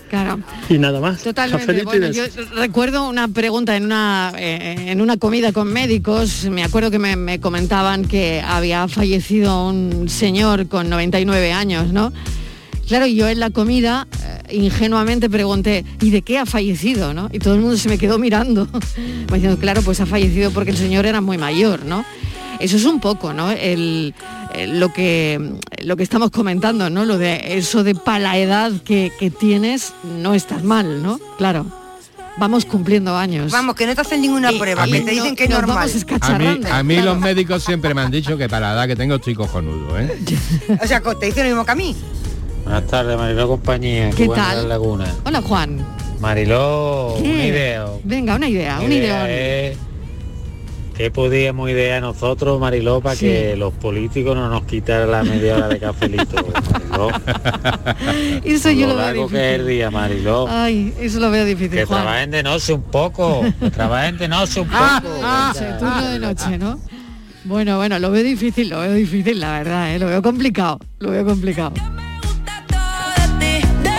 Claro. 0.10 0.40
Y 0.70 0.78
nada 0.78 1.02
más. 1.02 1.22
Totalmente. 1.22 1.84
Bueno, 1.84 2.10
yo 2.12 2.24
recuerdo 2.56 3.08
una 3.10 3.28
pregunta 3.28 3.76
en 3.76 3.84
una 3.86 4.32
eh, 4.38 4.92
en 4.92 5.02
una 5.02 5.18
comida 5.18 5.52
con 5.52 5.68
médicos. 5.72 6.46
Me 6.50 6.64
acuerdo 6.64 6.92
que 6.92 7.00
me, 7.00 7.16
me 7.18 7.40
comentaban 7.42 8.06
que 8.06 8.42
había 8.46 8.88
fallecido 8.88 9.68
un 9.68 10.08
señor 10.08 10.68
con 10.68 10.90
99 10.90 11.52
años, 11.52 11.92
¿no? 11.92 12.14
Claro, 12.88 13.06
y 13.06 13.16
yo 13.16 13.28
en 13.28 13.42
la 13.42 13.50
comida 13.50 14.08
eh, 14.50 14.56
ingenuamente 14.56 15.30
pregunté, 15.30 15.84
¿y 16.00 16.10
de 16.10 16.22
qué 16.22 16.38
ha 16.38 16.46
fallecido? 16.46 17.14
¿no? 17.14 17.30
Y 17.34 17.40
todo 17.40 17.56
el 17.56 17.60
mundo 17.60 17.76
se 17.76 17.90
me 17.90 17.98
quedó 17.98 18.18
mirando, 18.18 18.66
como 18.72 19.36
diciendo, 19.36 19.58
claro, 19.60 19.82
pues 19.82 20.00
ha 20.00 20.06
fallecido 20.06 20.52
porque 20.52 20.72
el 20.72 20.78
señor 20.78 21.06
era 21.06 21.20
muy 21.20 21.38
mayor, 21.38 21.84
¿no? 21.84 22.06
Eso 22.60 22.78
es 22.78 22.86
un 22.86 23.00
poco, 23.00 23.34
¿no? 23.34 23.52
El, 23.52 24.14
eh, 24.54 24.68
lo 24.68 24.92
que 24.94 25.40
lo 25.84 25.96
que 25.96 26.04
estamos 26.04 26.32
comentando, 26.32 26.90
¿no? 26.90 27.06
Lo 27.06 27.18
de 27.18 27.58
eso 27.58 27.84
de 27.84 27.94
para 27.96 28.20
la 28.20 28.38
edad 28.38 28.72
que, 28.84 29.12
que 29.20 29.30
tienes, 29.30 29.94
no 30.04 30.34
estás 30.34 30.64
mal, 30.64 31.02
¿no? 31.04 31.20
Claro. 31.38 31.66
Vamos 32.40 32.66
cumpliendo 32.66 33.18
años. 33.18 33.52
Vamos, 33.52 33.76
que 33.76 33.88
no 33.88 33.96
te 33.96 34.02
hacen 34.02 34.22
ninguna 34.22 34.52
prueba, 34.52 34.86
que 34.86 35.02
te 35.02 35.10
dicen 35.12 35.36
que 35.36 35.46
es 35.46 35.50
nos 35.50 35.60
normal. 35.60 35.78
vamos 35.78 35.92
A 35.92 35.94
mí, 35.94 35.98
escacharrando. 36.00 36.68
a 36.72 36.84
mí 36.84 36.94
Claro. 36.96 37.14
los 37.14 37.20
médicos 37.20 37.64
siempre 37.64 37.94
me 37.96 38.02
han 38.02 38.12
dicho 38.12 38.38
que 38.38 38.48
para 38.48 38.68
la 38.70 38.74
edad 38.82 38.88
que 38.88 38.96
tengo 38.96 39.16
estoy 39.16 39.34
cojonudo, 39.34 39.98
¿eh? 40.00 40.16
O 40.84 40.86
sea, 40.88 41.02
te 41.02 41.26
dicen 41.26 41.44
lo 41.46 41.50
mismo 41.50 41.66
que 41.66 41.72
a 41.72 41.76
mí. 41.76 41.96
Buenas 42.64 42.86
tardes, 42.88 43.18
Mariló 43.18 43.48
Compañía. 43.48 44.12
¿Qué 44.12 44.26
buena 44.28 44.44
tal? 44.50 44.62
la 44.64 44.68
Laguna. 44.70 45.16
Hola 45.26 45.42
Juan. 45.42 45.84
Mariló, 46.20 47.16
¿Qué? 47.22 47.30
una 47.32 47.46
idea. 47.46 47.86
Venga, 48.04 48.36
una 48.36 48.48
idea, 48.50 48.80
una 48.82 48.94
idea 48.94 49.26
idea. 49.28 49.72
es 49.72 49.78
¿Qué 50.98 51.12
podíamos 51.12 51.70
idear 51.70 52.02
nosotros, 52.02 52.60
Mariló, 52.60 53.02
para 53.02 53.16
Sí. 53.16 53.28
que 53.28 53.56
los 53.56 53.72
políticos 53.72 54.36
no 54.36 54.50
nos 54.50 54.64
quitaran 54.64 55.12
la 55.12 55.24
media 55.24 55.56
hora 55.58 55.68
de 55.68 55.80
cafelito, 55.80 56.36
Mariló? 56.74 57.10
Eso 58.44 58.72
yo 58.72 58.88
lo 58.88 58.94
lo 58.94 58.96
veo 58.98 59.06
largo 59.06 59.28
que 59.30 59.36
es 59.38 59.42
el 59.44 59.52
difícil. 59.60 59.68
día, 59.68 59.92
Mariló. 59.92 60.48
Ay, 60.50 60.94
eso 61.00 61.20
lo 61.20 61.30
veo 61.30 61.46
difícil, 61.46 61.70
que 61.78 61.86
Juan. 61.86 62.02
trabajen 62.02 62.32
de 62.32 62.42
noche 62.42 62.74
un 62.74 62.82
poco, 62.82 63.44
que 63.60 63.70
trabajen 63.70 64.18
de 64.18 64.28
noche 64.28 64.60
un 64.62 64.68
poco. 64.68 64.82
Ah, 65.24 65.54
turno 65.80 66.08
de 66.10 66.20
noche, 66.20 66.58
¿no? 66.58 66.80
Bueno, 67.44 67.78
bueno, 67.78 68.00
lo 68.00 68.10
veo 68.10 68.24
difícil, 68.24 68.70
lo 68.70 68.80
veo 68.82 68.94
difícil, 68.94 69.40
la 69.40 69.52
verdad, 69.60 69.94
¿eh? 69.96 70.00
lo 70.00 70.08
veo 70.08 70.24
complicado, 70.24 70.80
lo 71.00 71.12
veo 71.12 71.24
complicado. 71.24 71.74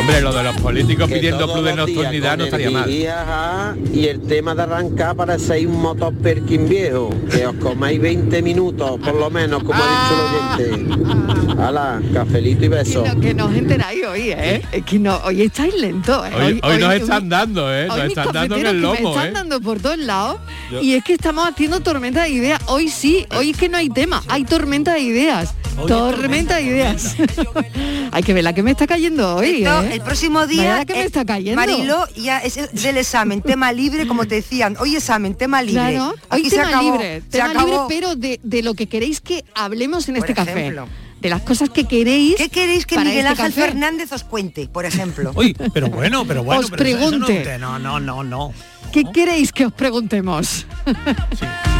Hombre, 0.09 0.23
lo 0.23 0.33
de 0.33 0.43
los 0.43 0.57
políticos 0.63 1.07
Que 1.07 1.17
pidiendo 1.17 1.53
club 1.53 1.65
de 1.65 1.75
nocturnidad 1.75 2.39
no 2.39 2.45
estaría 2.45 2.71
mal. 2.71 2.91
ajá, 3.09 3.77
Y 3.93 4.07
el 4.07 4.21
tema 4.23 4.55
de 4.55 4.63
arrancar 4.63 5.15
para 5.15 5.39
ser 5.39 5.67
un 5.67 5.83
motor 5.83 6.15
Perkin 6.15 6.67
viejo, 6.67 7.11
que 7.31 7.47
os 7.47 7.55
comáis 7.57 8.01
20 8.01 8.41
minutos, 8.41 8.99
por 9.01 9.15
lo 9.15 9.29
menos, 9.29 9.63
como 9.63 9.79
ha 9.79 10.57
dicho 10.57 10.65
el 10.65 10.91
oyente. 10.91 11.63
Hala, 11.63 12.01
cafelito 12.15 12.65
y 12.65 12.69
beso. 12.69 13.05
Lo 13.07 13.21
que 13.21 13.35
nos 13.35 13.53
enteráis 13.55 14.07
hoy, 14.07 14.31
¿eh? 14.31 14.63
Es 14.73 14.83
que 14.85 14.99
no, 14.99 15.17
hoy 15.25 15.43
estáis 15.43 15.75
lentos, 15.75 16.27
¿eh? 16.27 16.31
Hoy, 16.35 16.61
hoy 16.63 16.79
nos 16.79 16.95
están 16.95 17.29
dando, 17.29 17.75
¿eh? 17.75 17.87
Nos 17.89 17.99
están 17.99 18.33
dando 18.33 18.57
en 18.57 18.61
el 18.67 18.67
que 18.69 18.75
me 18.77 18.81
lomo, 18.81 19.11
están 19.11 19.27
¿eh? 19.29 19.33
dando 19.33 19.61
por 19.61 19.79
todos 19.79 19.99
lados 19.99 20.39
Yo- 20.73 20.81
y 20.81 20.95
es 20.95 21.05
que 21.05 21.13
estamos 21.15 21.47
haciendo 21.47 21.81
tormenta 21.81 22.23
de 22.23 22.31
ideas. 22.31 22.63
Hoy 22.67 22.89
sí, 22.89 23.27
hoy 23.37 23.51
es 23.51 23.57
que 23.59 23.69
no 23.69 23.77
hay 23.77 23.91
tema, 23.91 24.23
hay 24.29 24.45
tormenta 24.45 24.95
de 24.95 25.01
ideas. 25.01 25.55
Tormenta 25.87 26.57
de 26.57 26.63
ideas. 26.63 27.17
hay 28.13 28.23
que 28.23 28.35
ver 28.35 28.45
la 28.45 28.53
que 28.53 28.63
me 28.63 28.71
está 28.73 28.87
cayendo 28.87 29.37
hoy, 29.37 29.63
Esto, 29.65 29.83
¿eh? 29.83 29.91
El 29.95 30.01
próximo 30.01 30.47
día, 30.47 30.77
la 30.79 30.85
que 30.85 30.95
me 30.95 31.05
está 31.05 31.25
cayendo. 31.25 31.57
Mariló, 31.61 32.07
ya 32.17 32.39
es 32.39 32.57
el- 32.57 32.69
del 32.73 32.97
examen, 32.99 33.43
tema 33.43 33.73
libre, 33.73 34.07
como 34.07 34.27
te 34.27 34.37
decían. 34.37 34.77
Hoy 34.81 34.97
examen, 34.97 35.35
tema 35.35 35.63
libre. 35.63 35.81
Claro, 35.93 36.15
hoy 36.31 36.41
Aquí 36.41 36.51
se 36.51 36.57
tema 36.57 36.69
acabó, 36.69 36.93
libre, 36.93 37.23
se 37.23 37.39
tema 37.39 37.55
libre, 37.55 37.77
pero 37.89 38.17
de, 38.17 38.41
de 38.43 38.63
lo 38.63 38.75
que 38.75 38.87
queréis 38.87 39.21
que 39.21 39.45
hablemos 39.55 40.09
en 40.09 40.17
Por 40.17 40.29
este 40.31 40.41
ejemplo. 40.43 40.83
café. 40.87 40.93
De 41.21 41.29
las 41.29 41.43
cosas 41.43 41.69
que 41.71 41.85
queréis. 41.85 42.37
¿Qué 42.37 42.49
queréis 42.49 42.87
que 42.87 42.97
Miguel 42.97 43.27
este 43.27 43.29
Ángel 43.31 43.47
café? 43.47 43.61
Fernández 43.63 44.13
os 44.13 44.23
cuente, 44.23 44.69
por 44.69 44.85
ejemplo? 44.85 45.33
Uy, 45.35 45.53
pero 45.75 45.89
bueno, 45.89 46.25
pero 46.25 46.45
bueno. 46.45 46.61
Os 46.61 46.71
pero 46.71 46.85
eso- 46.85 46.97
eso 47.09 47.19
no 47.19 47.27
pregunte. 47.27 47.59
No, 47.59 47.79
no, 47.81 47.99
no, 47.99 48.23
no. 48.23 48.53
¿Qué 48.93 49.03
queréis 49.13 49.53
que 49.53 49.67
os 49.67 49.73
preguntemos? 49.73 50.65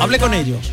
Hable 0.00 0.18
con 0.18 0.34
ellos. 0.34 0.70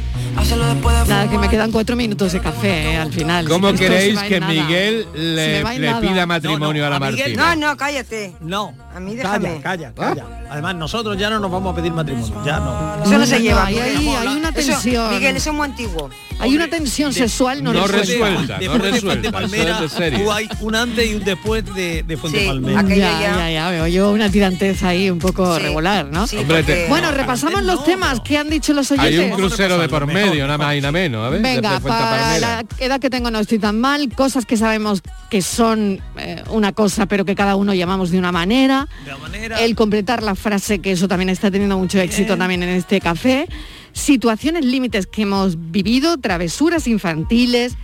Nada, 1.07 1.29
que 1.29 1.37
me 1.37 1.49
quedan 1.49 1.71
cuatro 1.71 1.95
minutos 1.95 2.31
de 2.31 2.39
café 2.39 2.91
eh, 2.91 2.97
al 2.97 3.11
final. 3.11 3.47
¿Cómo 3.47 3.73
queréis 3.73 4.19
que. 4.21 4.39
Miguel 4.39 5.07
le, 5.15 5.63
pida 5.99 6.25
matrimonio 6.25 6.85
a 6.85 6.89
la 6.89 6.95
a 6.97 6.99
Miguel 6.99 7.35
Martina? 7.35 7.55
No, 7.55 7.69
no, 7.71 7.77
cállate. 7.77 8.35
No. 8.39 8.73
A 8.97 8.99
mí 8.99 9.15
déjame. 9.15 9.61
Calla, 9.61 9.93
calla, 9.93 10.15
calla. 10.25 10.25
Además, 10.49 10.73
nosotros 10.75 11.15
ya 11.19 11.29
no 11.29 11.39
nos 11.39 11.51
vamos 11.51 11.71
a 11.71 11.75
pedir 11.75 11.91
matrimonio. 11.93 12.41
Ya 12.43 12.59
no. 12.59 13.03
Eso 13.03 13.17
no 13.19 13.25
se 13.27 13.39
lleva. 13.39 13.65
hay, 13.67 13.75
Miguel. 13.75 13.97
hay- 13.97 14.07
hay 14.27 14.37
una 14.37 14.49
Eso- 14.49 14.71
tensión. 14.71 15.09
Miguel, 15.11 15.35
eso 15.37 15.49
es 15.51 15.55
muy 15.55 15.65
antiguo. 15.65 16.09
Hay 16.39 16.55
una 16.55 16.67
tensión 16.67 17.13
sexual 17.13 17.63
no, 17.63 17.73
no 17.73 17.87
resuelta. 17.87 18.11
resuelta, 18.27 18.53
no 18.55 18.59
Después 18.59 18.91
resuelta. 18.93 19.31
Palmera, 19.31 19.79
es 19.83 19.95
de 19.97 20.31
hay 20.31 20.49
un 20.61 20.75
antes 20.75 21.09
y 21.09 21.15
un 21.15 21.23
después 21.23 21.65
de, 21.75 22.03
de 22.03 22.17
Fuente 22.17 22.41
Sí, 22.41 22.47
Palmera. 22.47 22.79
aquello 22.79 22.95
Ya, 23.01 23.19
ya- 23.21 23.37
ya, 23.37 23.51
ya, 23.51 23.69
veo 23.71 23.87
yo 23.87 24.11
una 24.11 24.29
tirantez 24.29 24.83
ahí 24.83 25.09
un 25.09 25.17
poco 25.19 25.57
Sí, 25.57 25.63
regular, 25.63 26.05
¿no? 26.05 26.27
sí, 26.27 26.37
Hombre, 26.37 26.61
te- 26.63 26.87
Bueno, 26.89 27.09
repasamos 27.11 27.63
los 27.63 27.83
temas 27.85 28.19
que 28.21 28.37
han 28.37 28.49
dicho 28.49 28.73
los 28.73 28.91
oyentes. 28.91 29.19
Hay 29.19 29.29
un 29.31 29.35
crucero 29.35 29.77
de 29.79 29.89
por 29.89 30.05
medio, 30.05 30.45
nada 30.45 30.57
más 30.59 30.75
y 30.75 30.81
nada 30.81 30.91
menos, 30.91 31.25
a 31.25 31.29
ver. 31.29 31.41
Venga, 31.41 31.79
para 31.79 32.37
la 32.39 32.63
edad 32.79 32.99
que 32.99 33.09
tengo 33.09 33.31
no 33.31 33.39
estoy 33.39 33.57
tan 33.59 33.79
mal, 33.79 34.07
cosas 34.13 34.45
que 34.45 34.57
sabemos 34.57 35.01
que 35.31 35.41
son 35.41 35.99
eh, 36.17 36.43
una 36.49 36.71
cosa, 36.71 37.05
pero 37.07 37.25
que 37.25 37.33
cada 37.35 37.55
uno 37.55 37.73
llamamos 37.73 38.11
de 38.11 38.19
una 38.19 38.31
manera. 38.31 38.86
De 39.03 39.11
la 39.11 39.17
manera. 39.17 39.61
El 39.61 39.75
completar 39.75 40.23
la 40.23 40.35
frase, 40.35 40.79
que 40.79 40.91
eso 40.91 41.07
también 41.07 41.29
está 41.29 41.51
teniendo 41.51 41.77
mucho 41.77 41.99
éxito 41.99 42.37
también 42.37 42.63
en 42.63 42.69
este 42.69 42.99
café. 42.99 43.47
Situaciones 43.93 44.65
límites 44.65 45.07
que 45.07 45.23
hemos 45.23 45.55
vivido, 45.71 46.17
travesuras 46.17 46.87
infantiles, 46.87 47.75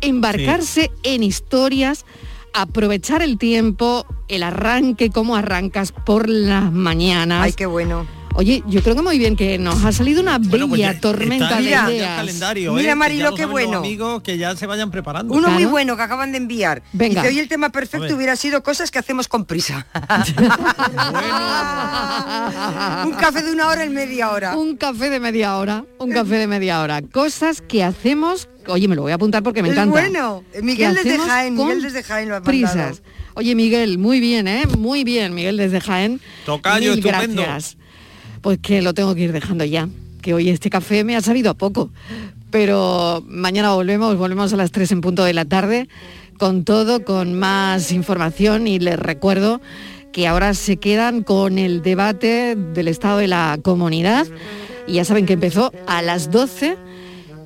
embarcarse 0.00 0.90
en 1.02 1.22
historias, 1.22 2.04
aprovechar 2.54 3.22
el 3.22 3.38
tiempo, 3.38 4.06
el 4.28 4.42
arranque, 4.42 5.10
cómo 5.10 5.36
arrancas 5.36 5.92
por 5.92 6.28
las 6.28 6.72
mañanas. 6.72 7.42
Ay, 7.42 7.52
qué 7.52 7.66
bueno. 7.66 8.17
Oye, 8.38 8.62
yo 8.68 8.80
creo 8.84 8.94
que 8.94 9.02
muy 9.02 9.18
bien, 9.18 9.34
que 9.34 9.58
nos 9.58 9.84
ha 9.84 9.90
salido 9.90 10.22
una 10.22 10.38
bella 10.38 10.50
Bueno, 10.50 10.68
pues 10.68 10.80
ya 10.80 11.00
tormenta 11.00 11.46
está 11.46 11.56
de 11.58 11.64
ya 11.70 11.86
el 11.88 11.96
ideas. 11.96 12.16
calendario, 12.18 12.72
Mira, 12.72 12.92
¿eh? 12.92 12.94
Marilo, 12.94 13.34
qué 13.34 13.46
bueno. 13.46 13.78
amigos 13.78 14.22
que 14.22 14.38
ya 14.38 14.54
se 14.54 14.64
vayan 14.66 14.92
preparando. 14.92 15.34
Uno 15.34 15.48
muy 15.48 15.56
Claro. 15.58 15.70
bueno 15.70 15.96
que 15.96 16.02
acaban 16.02 16.30
de 16.30 16.38
enviar. 16.38 16.82
Venga. 16.92 17.22
Dice, 17.22 17.34
hoy 17.34 17.40
el 17.40 17.48
tema 17.48 17.66
A 17.66 17.72
perfecto 17.72 18.14
hubiera 18.14 18.36
sido 18.36 18.62
cosas 18.62 18.92
que 18.92 19.00
hacemos 19.00 19.26
con 19.26 19.44
prisa. 19.44 19.86
Un 23.06 23.12
café 23.14 23.42
de 23.42 23.52
una 23.52 23.68
hora 23.68 23.84
en 23.84 23.92
media 23.92 24.30
hora. 24.30 24.56
Un 24.56 24.76
café 24.76 25.10
de 25.10 25.18
media 25.20 25.56
hora, 25.56 25.84
un 25.98 26.10
café 26.12 26.36
de 26.36 26.46
media 26.46 26.80
hora. 26.80 27.02
Cosas 27.02 27.60
que 27.60 27.82
hacemos, 27.82 28.48
oye, 28.68 28.86
me 28.88 28.94
lo 28.94 29.02
voy 29.02 29.12
a 29.12 29.16
apuntar 29.16 29.42
porque 29.42 29.62
me 29.62 29.68
Es 29.70 29.74
encanta. 29.74 29.90
bueno. 29.90 30.44
Miguel 30.62 30.94
desde 30.94 31.18
Jaén, 31.18 31.54
Miguel 31.56 31.82
desde 31.82 32.02
Jaén 32.04 32.28
lo 32.28 32.36
ha. 32.36 32.42
Prisas. 32.42 33.02
Oye, 33.34 33.54
Miguel, 33.54 33.98
muy 33.98 34.20
bien, 34.20 34.46
¿eh? 34.48 34.64
Muy 34.78 35.04
bien, 35.04 35.34
Miguel 35.34 35.56
desde 35.56 35.80
Jaén. 35.80 36.20
Tocayo, 36.44 36.94
Mil 36.94 36.98
estupendo. 37.04 37.42
gracias. 37.42 37.76
Pues 38.40 38.58
que 38.58 38.82
lo 38.82 38.94
tengo 38.94 39.14
que 39.14 39.22
ir 39.22 39.32
dejando 39.32 39.64
ya, 39.64 39.88
que 40.22 40.34
hoy 40.34 40.48
este 40.48 40.70
café 40.70 41.04
me 41.04 41.16
ha 41.16 41.20
sabido 41.20 41.50
a 41.50 41.54
poco. 41.54 41.90
Pero 42.50 43.22
mañana 43.26 43.74
volvemos, 43.74 44.16
volvemos 44.16 44.52
a 44.52 44.56
las 44.56 44.70
3 44.70 44.92
en 44.92 45.00
punto 45.00 45.24
de 45.24 45.34
la 45.34 45.44
tarde 45.44 45.88
con 46.38 46.64
todo, 46.64 47.04
con 47.04 47.38
más 47.38 47.92
información 47.92 48.66
y 48.66 48.78
les 48.78 48.98
recuerdo 48.98 49.60
que 50.12 50.26
ahora 50.26 50.54
se 50.54 50.78
quedan 50.78 51.22
con 51.22 51.58
el 51.58 51.82
debate 51.82 52.56
del 52.56 52.88
estado 52.88 53.18
de 53.18 53.28
la 53.28 53.58
comunidad. 53.62 54.26
Y 54.86 54.94
ya 54.94 55.04
saben 55.04 55.26
que 55.26 55.34
empezó 55.34 55.72
a 55.86 56.00
las 56.00 56.30
12 56.30 56.76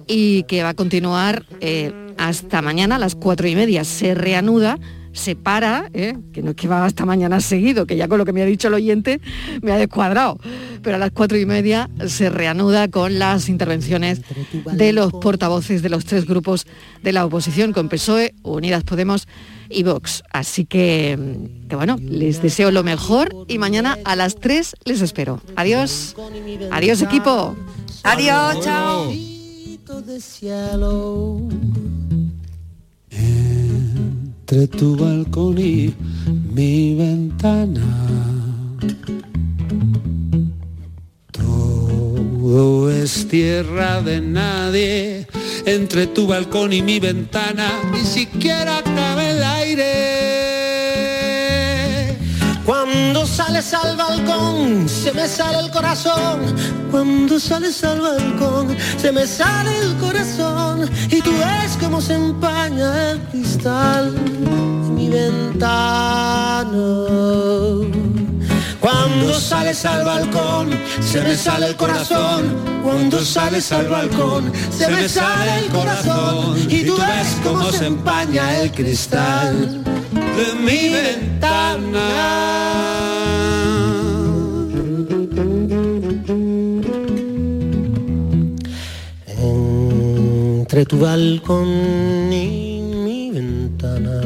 y 0.07 0.45
que 0.45 0.63
va 0.63 0.71
a 0.71 0.75
continuar 0.75 1.45
eh, 1.61 1.93
hasta 2.19 2.63
mañana 2.63 2.97
a 2.97 2.99
las 2.99 3.17
cuatro 3.17 3.49
y 3.49 3.57
media. 3.57 3.85
Se 3.85 4.15
reanuda, 4.15 4.79
se 5.13 5.37
para, 5.37 5.91
¿eh? 5.95 6.17
que 6.33 6.43
no 6.43 6.51
es 6.51 6.57
que 6.57 6.69
va 6.69 6.85
hasta 6.85 7.05
mañana 7.05 7.41
seguido, 7.41 7.87
que 7.87 7.97
ya 7.97 8.09
con 8.09 8.19
lo 8.19 8.25
que 8.25 8.33
me 8.33 8.43
ha 8.43 8.47
dicho 8.47 8.69
el 8.69 8.75
oyente 8.75 9.21
me 9.63 9.73
ha 9.73 9.77
descuadrado, 9.77 10.39
pero 10.83 10.97
a 10.97 10.99
las 10.99 11.11
cuatro 11.11 11.39
y 11.39 11.47
media 11.47 11.91
se 12.07 12.31
reanuda 12.31 12.89
con 12.89 13.19
las 13.19 13.49
intervenciones 13.49 14.23
de 14.73 14.93
los 14.93 15.13
portavoces 15.13 15.83
de 15.83 15.89
los 15.89 16.05
tres 16.05 16.27
grupos 16.27 16.67
de 17.03 17.13
la 17.13 17.25
oposición, 17.25 17.73
con 17.73 17.89
PSOE, 17.89 18.35
Unidas 18.43 18.85
Podemos 18.85 19.29
y 19.69 19.83
Vox. 19.83 20.23
Así 20.31 20.65
que, 20.65 21.19
que 21.69 21.77
bueno, 21.77 21.97
les 22.01 22.43
deseo 22.43 22.71
lo 22.71 22.83
mejor 22.83 23.35
y 23.49 23.59
mañana 23.59 23.99
a 24.05 24.17
las 24.17 24.37
3 24.37 24.77
les 24.85 25.01
espero. 25.01 25.41
Adiós. 25.57 26.15
Adiós 26.71 27.03
equipo. 27.03 27.57
Adiós, 28.05 28.61
chao. 28.61 29.13
Entre 34.43 34.67
tu 34.67 34.97
balcón 34.97 35.57
y 35.59 35.95
mi 36.53 36.97
ventana. 36.97 37.81
Todo 41.31 42.91
es 42.91 43.29
tierra 43.29 44.03
de 44.03 44.21
nadie 44.21 45.29
entre 45.65 46.09
tu 46.09 46.27
balcón 46.27 46.73
y 46.73 46.83
mi 46.83 46.99
ventana. 46.99 47.71
Ni 47.93 48.05
siquiera 48.05 48.83
cabe 48.83 49.31
el 49.31 49.43
aire. 49.43 50.32
Sales 53.33 53.73
al 53.73 53.97
balcón 53.97 54.87
se 54.89 55.11
me 55.13 55.27
sale 55.27 55.61
el 55.61 55.71
corazón. 55.71 56.55
Cuando 56.91 57.41
sales 57.41 57.83
al 57.83 58.01
balcón 58.03 58.77
se 58.99 59.11
me 59.11 59.27
sale 59.27 59.79
el 59.79 59.97
corazón. 59.97 60.91
Y 61.09 61.23
tú 61.23 61.33
ves 61.33 61.79
cómo 61.81 62.01
se 62.01 62.15
empaña 62.15 63.11
el 63.11 63.21
cristal 63.31 64.15
de 64.15 64.93
mi 64.93 65.09
ventana. 65.09 66.67
Cuando 68.81 69.41
sales 69.41 69.85
al 69.87 70.05
balcón 70.05 70.71
se 71.01 71.23
me 71.23 71.35
sale 71.35 71.69
el 71.69 71.77
corazón. 71.77 72.55
Cuando 72.83 73.25
sales 73.25 73.73
al 73.73 73.89
balcón 73.89 74.53
se 74.71 74.89
me 74.89 75.09
sale 75.09 75.61
el 75.61 75.71
corazón. 75.71 76.59
Y 76.69 76.85
tú 76.85 76.97
ves 76.99 77.39
cómo 77.43 77.73
se 77.73 77.87
empaña 77.87 78.61
el 78.61 78.71
cristal 78.73 79.83
de 80.13 80.55
mi 80.61 80.91
ventana. 80.91 82.43
Entre 90.83 90.99
tu 90.99 91.05
balcón 91.05 92.33
y 92.33 92.81
mi 93.05 93.31
ventana. 93.31 94.21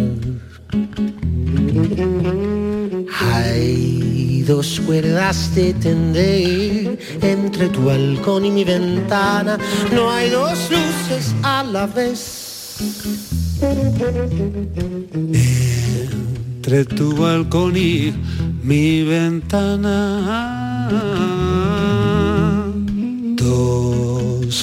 Hay 3.21 4.43
dos 4.47 4.81
cuerdas 4.87 5.55
de 5.55 5.75
tender 5.75 6.99
entre 7.21 7.69
tu 7.69 7.85
balcón 7.85 8.47
y 8.47 8.51
mi 8.51 8.65
ventana. 8.65 9.59
No 9.93 10.11
hay 10.11 10.31
dos 10.31 10.71
luces 10.71 11.35
a 11.43 11.63
la 11.63 11.87
vez. 11.87 12.79
Entre 16.57 16.87
tu 16.87 17.15
balcón 17.17 17.77
y 17.77 18.15
mi 18.63 19.05
ventana. 19.05 20.89
Dos 23.37 24.16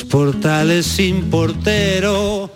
portales 0.09 0.85
sin 0.85 1.29
portero. 1.29 2.49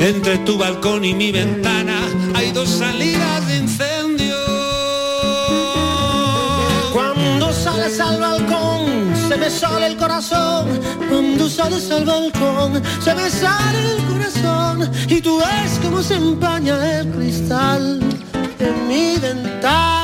Entre 0.00 0.38
tu 0.38 0.58
balcón 0.58 1.04
y 1.04 1.14
mi 1.14 1.32
ventana 1.32 1.98
hay 2.34 2.52
dos 2.52 2.68
salidas 2.68 3.46
de 3.46 3.56
incendio. 3.58 4.36
Cuando 6.92 7.52
sales 7.52 8.00
al 8.00 8.20
balcón 8.20 9.12
se 9.28 9.36
me 9.36 9.50
sale 9.50 9.86
el 9.86 9.96
corazón. 9.96 10.80
Cuando 11.08 11.48
sales 11.48 11.90
al 11.90 12.04
balcón 12.04 12.82
se 13.02 13.14
me 13.14 13.30
sale 13.30 13.78
el 13.96 14.02
corazón. 14.04 14.90
Y 15.08 15.20
tú 15.20 15.38
ves 15.38 15.78
cómo 15.82 16.02
se 16.02 16.16
empaña 16.16 17.00
el 17.00 17.08
cristal 17.10 18.00
de 18.58 18.72
mi 18.88 19.16
ventana. 19.18 20.02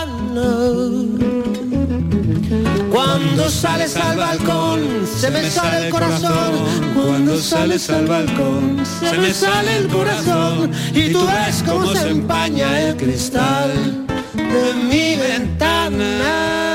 Cuando 2.90 3.48
sales 3.50 3.96
al 3.96 4.16
balcón 4.16 5.06
se 5.06 5.30
me 5.30 5.50
sale 5.50 5.86
el 5.86 5.92
corazón. 5.92 6.54
Cuando 6.94 7.38
sales 7.38 7.90
al 7.90 8.06
balcón 8.06 8.82
se 8.84 9.18
me 9.18 9.32
sale 9.32 9.76
el 9.76 9.88
corazón. 9.88 10.70
Y 10.94 11.12
tú 11.12 11.26
ves 11.26 11.62
cómo 11.66 11.94
se 11.94 12.10
empaña 12.10 12.80
el 12.80 12.96
cristal 12.96 14.06
de 14.34 14.74
mi 14.88 15.16
ventana. 15.16 16.68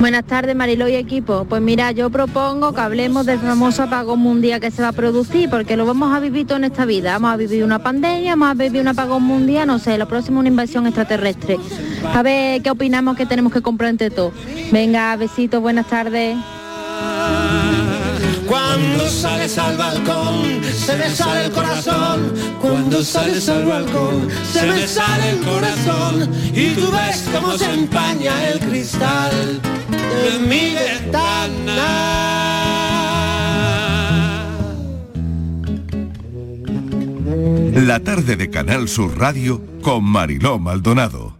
Buenas 0.00 0.24
tardes, 0.24 0.56
Mariló 0.56 0.88
y 0.88 0.94
equipo. 0.94 1.44
Pues 1.44 1.60
mira, 1.60 1.92
yo 1.92 2.08
propongo 2.08 2.72
que 2.72 2.80
hablemos 2.80 3.26
del 3.26 3.38
famoso 3.38 3.82
apagón 3.82 4.18
mundial 4.20 4.58
que 4.58 4.70
se 4.70 4.80
va 4.80 4.88
a 4.88 4.92
producir, 4.92 5.50
porque 5.50 5.76
lo 5.76 5.84
vamos 5.84 6.14
a 6.14 6.20
vivir 6.20 6.46
todo 6.46 6.56
en 6.56 6.64
esta 6.64 6.86
vida. 6.86 7.12
Vamos 7.12 7.32
a 7.32 7.36
vivir 7.36 7.62
una 7.62 7.80
pandemia, 7.80 8.30
vamos 8.30 8.48
a 8.48 8.54
vivir 8.54 8.80
un 8.80 8.88
apagón 8.88 9.22
mundial, 9.22 9.66
no 9.66 9.78
sé, 9.78 9.98
lo 9.98 10.08
próximo 10.08 10.40
una 10.40 10.48
invasión 10.48 10.86
extraterrestre. 10.86 11.58
A 12.14 12.22
ver 12.22 12.62
qué 12.62 12.70
opinamos 12.70 13.14
que 13.14 13.26
tenemos 13.26 13.52
que 13.52 13.60
comprar 13.60 13.90
entre 13.90 14.08
todos. 14.08 14.32
Venga, 14.72 15.14
besitos, 15.16 15.60
buenas 15.60 15.86
tardes. 15.86 16.38
Cuando 18.50 19.08
sales 19.08 19.56
al 19.58 19.76
balcón 19.76 20.60
se 20.64 20.96
me 20.96 21.08
sale 21.08 21.44
el 21.44 21.52
corazón. 21.52 22.34
Cuando 22.60 23.04
sales 23.04 23.48
al 23.48 23.64
balcón 23.64 24.28
se 24.52 24.66
me 24.66 24.88
sale 24.88 25.30
el 25.30 25.38
corazón. 25.38 26.28
Y 26.52 26.74
tú 26.74 26.90
ves 26.90 27.28
cómo 27.32 27.56
se 27.56 27.72
empaña 27.72 28.48
el 28.48 28.58
cristal 28.58 29.60
de 29.92 30.38
mi 30.40 30.74
ventana. 30.74 31.86
La 37.86 38.00
tarde 38.00 38.34
de 38.34 38.50
Canal 38.50 38.88
Sur 38.88 39.16
Radio 39.16 39.62
con 39.80 40.02
Mariló 40.02 40.58
Maldonado. 40.58 41.39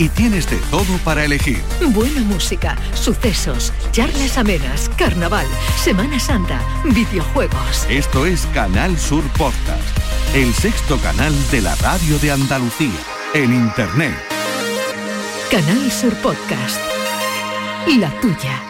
y 0.00 0.08
tienes 0.08 0.48
de 0.48 0.56
todo 0.70 0.96
para 1.04 1.24
elegir. 1.26 1.62
Buena 1.88 2.22
música, 2.22 2.74
sucesos, 2.94 3.70
charlas 3.92 4.38
amenas, 4.38 4.90
carnaval, 4.96 5.46
Semana 5.76 6.18
Santa, 6.18 6.58
videojuegos. 6.84 7.86
Esto 7.90 8.24
es 8.24 8.46
Canal 8.54 8.98
Sur 8.98 9.22
Podcast, 9.36 9.98
el 10.34 10.54
sexto 10.54 10.96
canal 10.98 11.34
de 11.50 11.60
la 11.60 11.74
radio 11.76 12.18
de 12.18 12.32
Andalucía, 12.32 12.98
en 13.34 13.52
Internet. 13.52 14.14
Canal 15.50 15.92
Sur 15.92 16.14
Podcast. 16.22 16.80
La 17.98 18.10
tuya. 18.20 18.69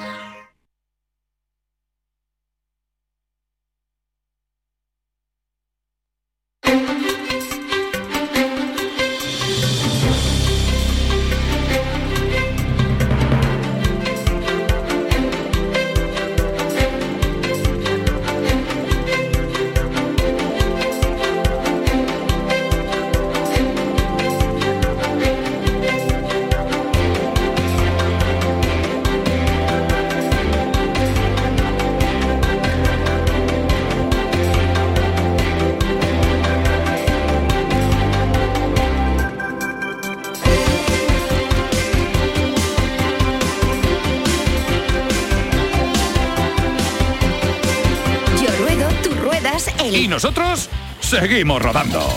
Seguimos 51.10 51.60
rodando. 51.60 52.08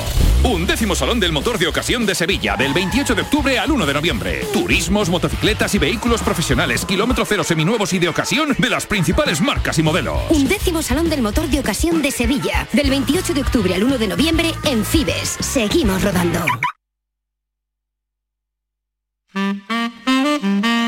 Un 0.43 0.67
décimo 0.67 0.93
Salón 0.93 1.19
del 1.19 1.31
Motor 1.31 1.57
de 1.57 1.67
Ocasión 1.67 2.05
de 2.05 2.13
Sevilla, 2.13 2.55
del 2.55 2.73
28 2.73 3.15
de 3.15 3.21
octubre 3.23 3.57
al 3.57 3.71
1 3.71 3.87
de 3.87 3.93
noviembre. 3.93 4.45
Turismos, 4.53 5.09
motocicletas 5.09 5.73
y 5.73 5.79
vehículos 5.79 6.21
profesionales, 6.21 6.85
kilómetro 6.85 7.25
cero 7.25 7.43
seminuevos 7.43 7.91
y 7.93 7.99
de 7.99 8.09
ocasión 8.09 8.55
de 8.55 8.69
las 8.69 8.85
principales 8.85 9.41
marcas 9.41 9.79
y 9.79 9.83
modelos. 9.83 10.19
Un 10.29 10.47
décimo 10.47 10.83
Salón 10.83 11.09
del 11.09 11.23
Motor 11.23 11.47
de 11.47 11.59
Ocasión 11.59 12.03
de 12.03 12.11
Sevilla, 12.11 12.67
del 12.71 12.91
28 12.91 13.33
de 13.33 13.41
octubre 13.41 13.73
al 13.73 13.83
1 13.83 13.97
de 13.97 14.07
noviembre 14.07 14.51
en 14.65 14.85
Fibes. 14.85 15.37
Seguimos 15.39 16.03
rodando. 16.03 16.45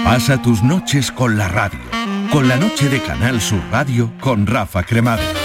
Pasa 0.03 0.39
tus 0.43 0.61
noches 0.61 1.11
con 1.11 1.39
la 1.39 1.47
radio, 1.47 1.79
con 2.31 2.47
la 2.47 2.57
noche 2.57 2.87
de 2.87 3.01
Canal 3.01 3.41
Sur 3.41 3.61
Radio 3.71 4.13
con 4.19 4.45
Rafa 4.45 4.83
Cremades. 4.83 5.44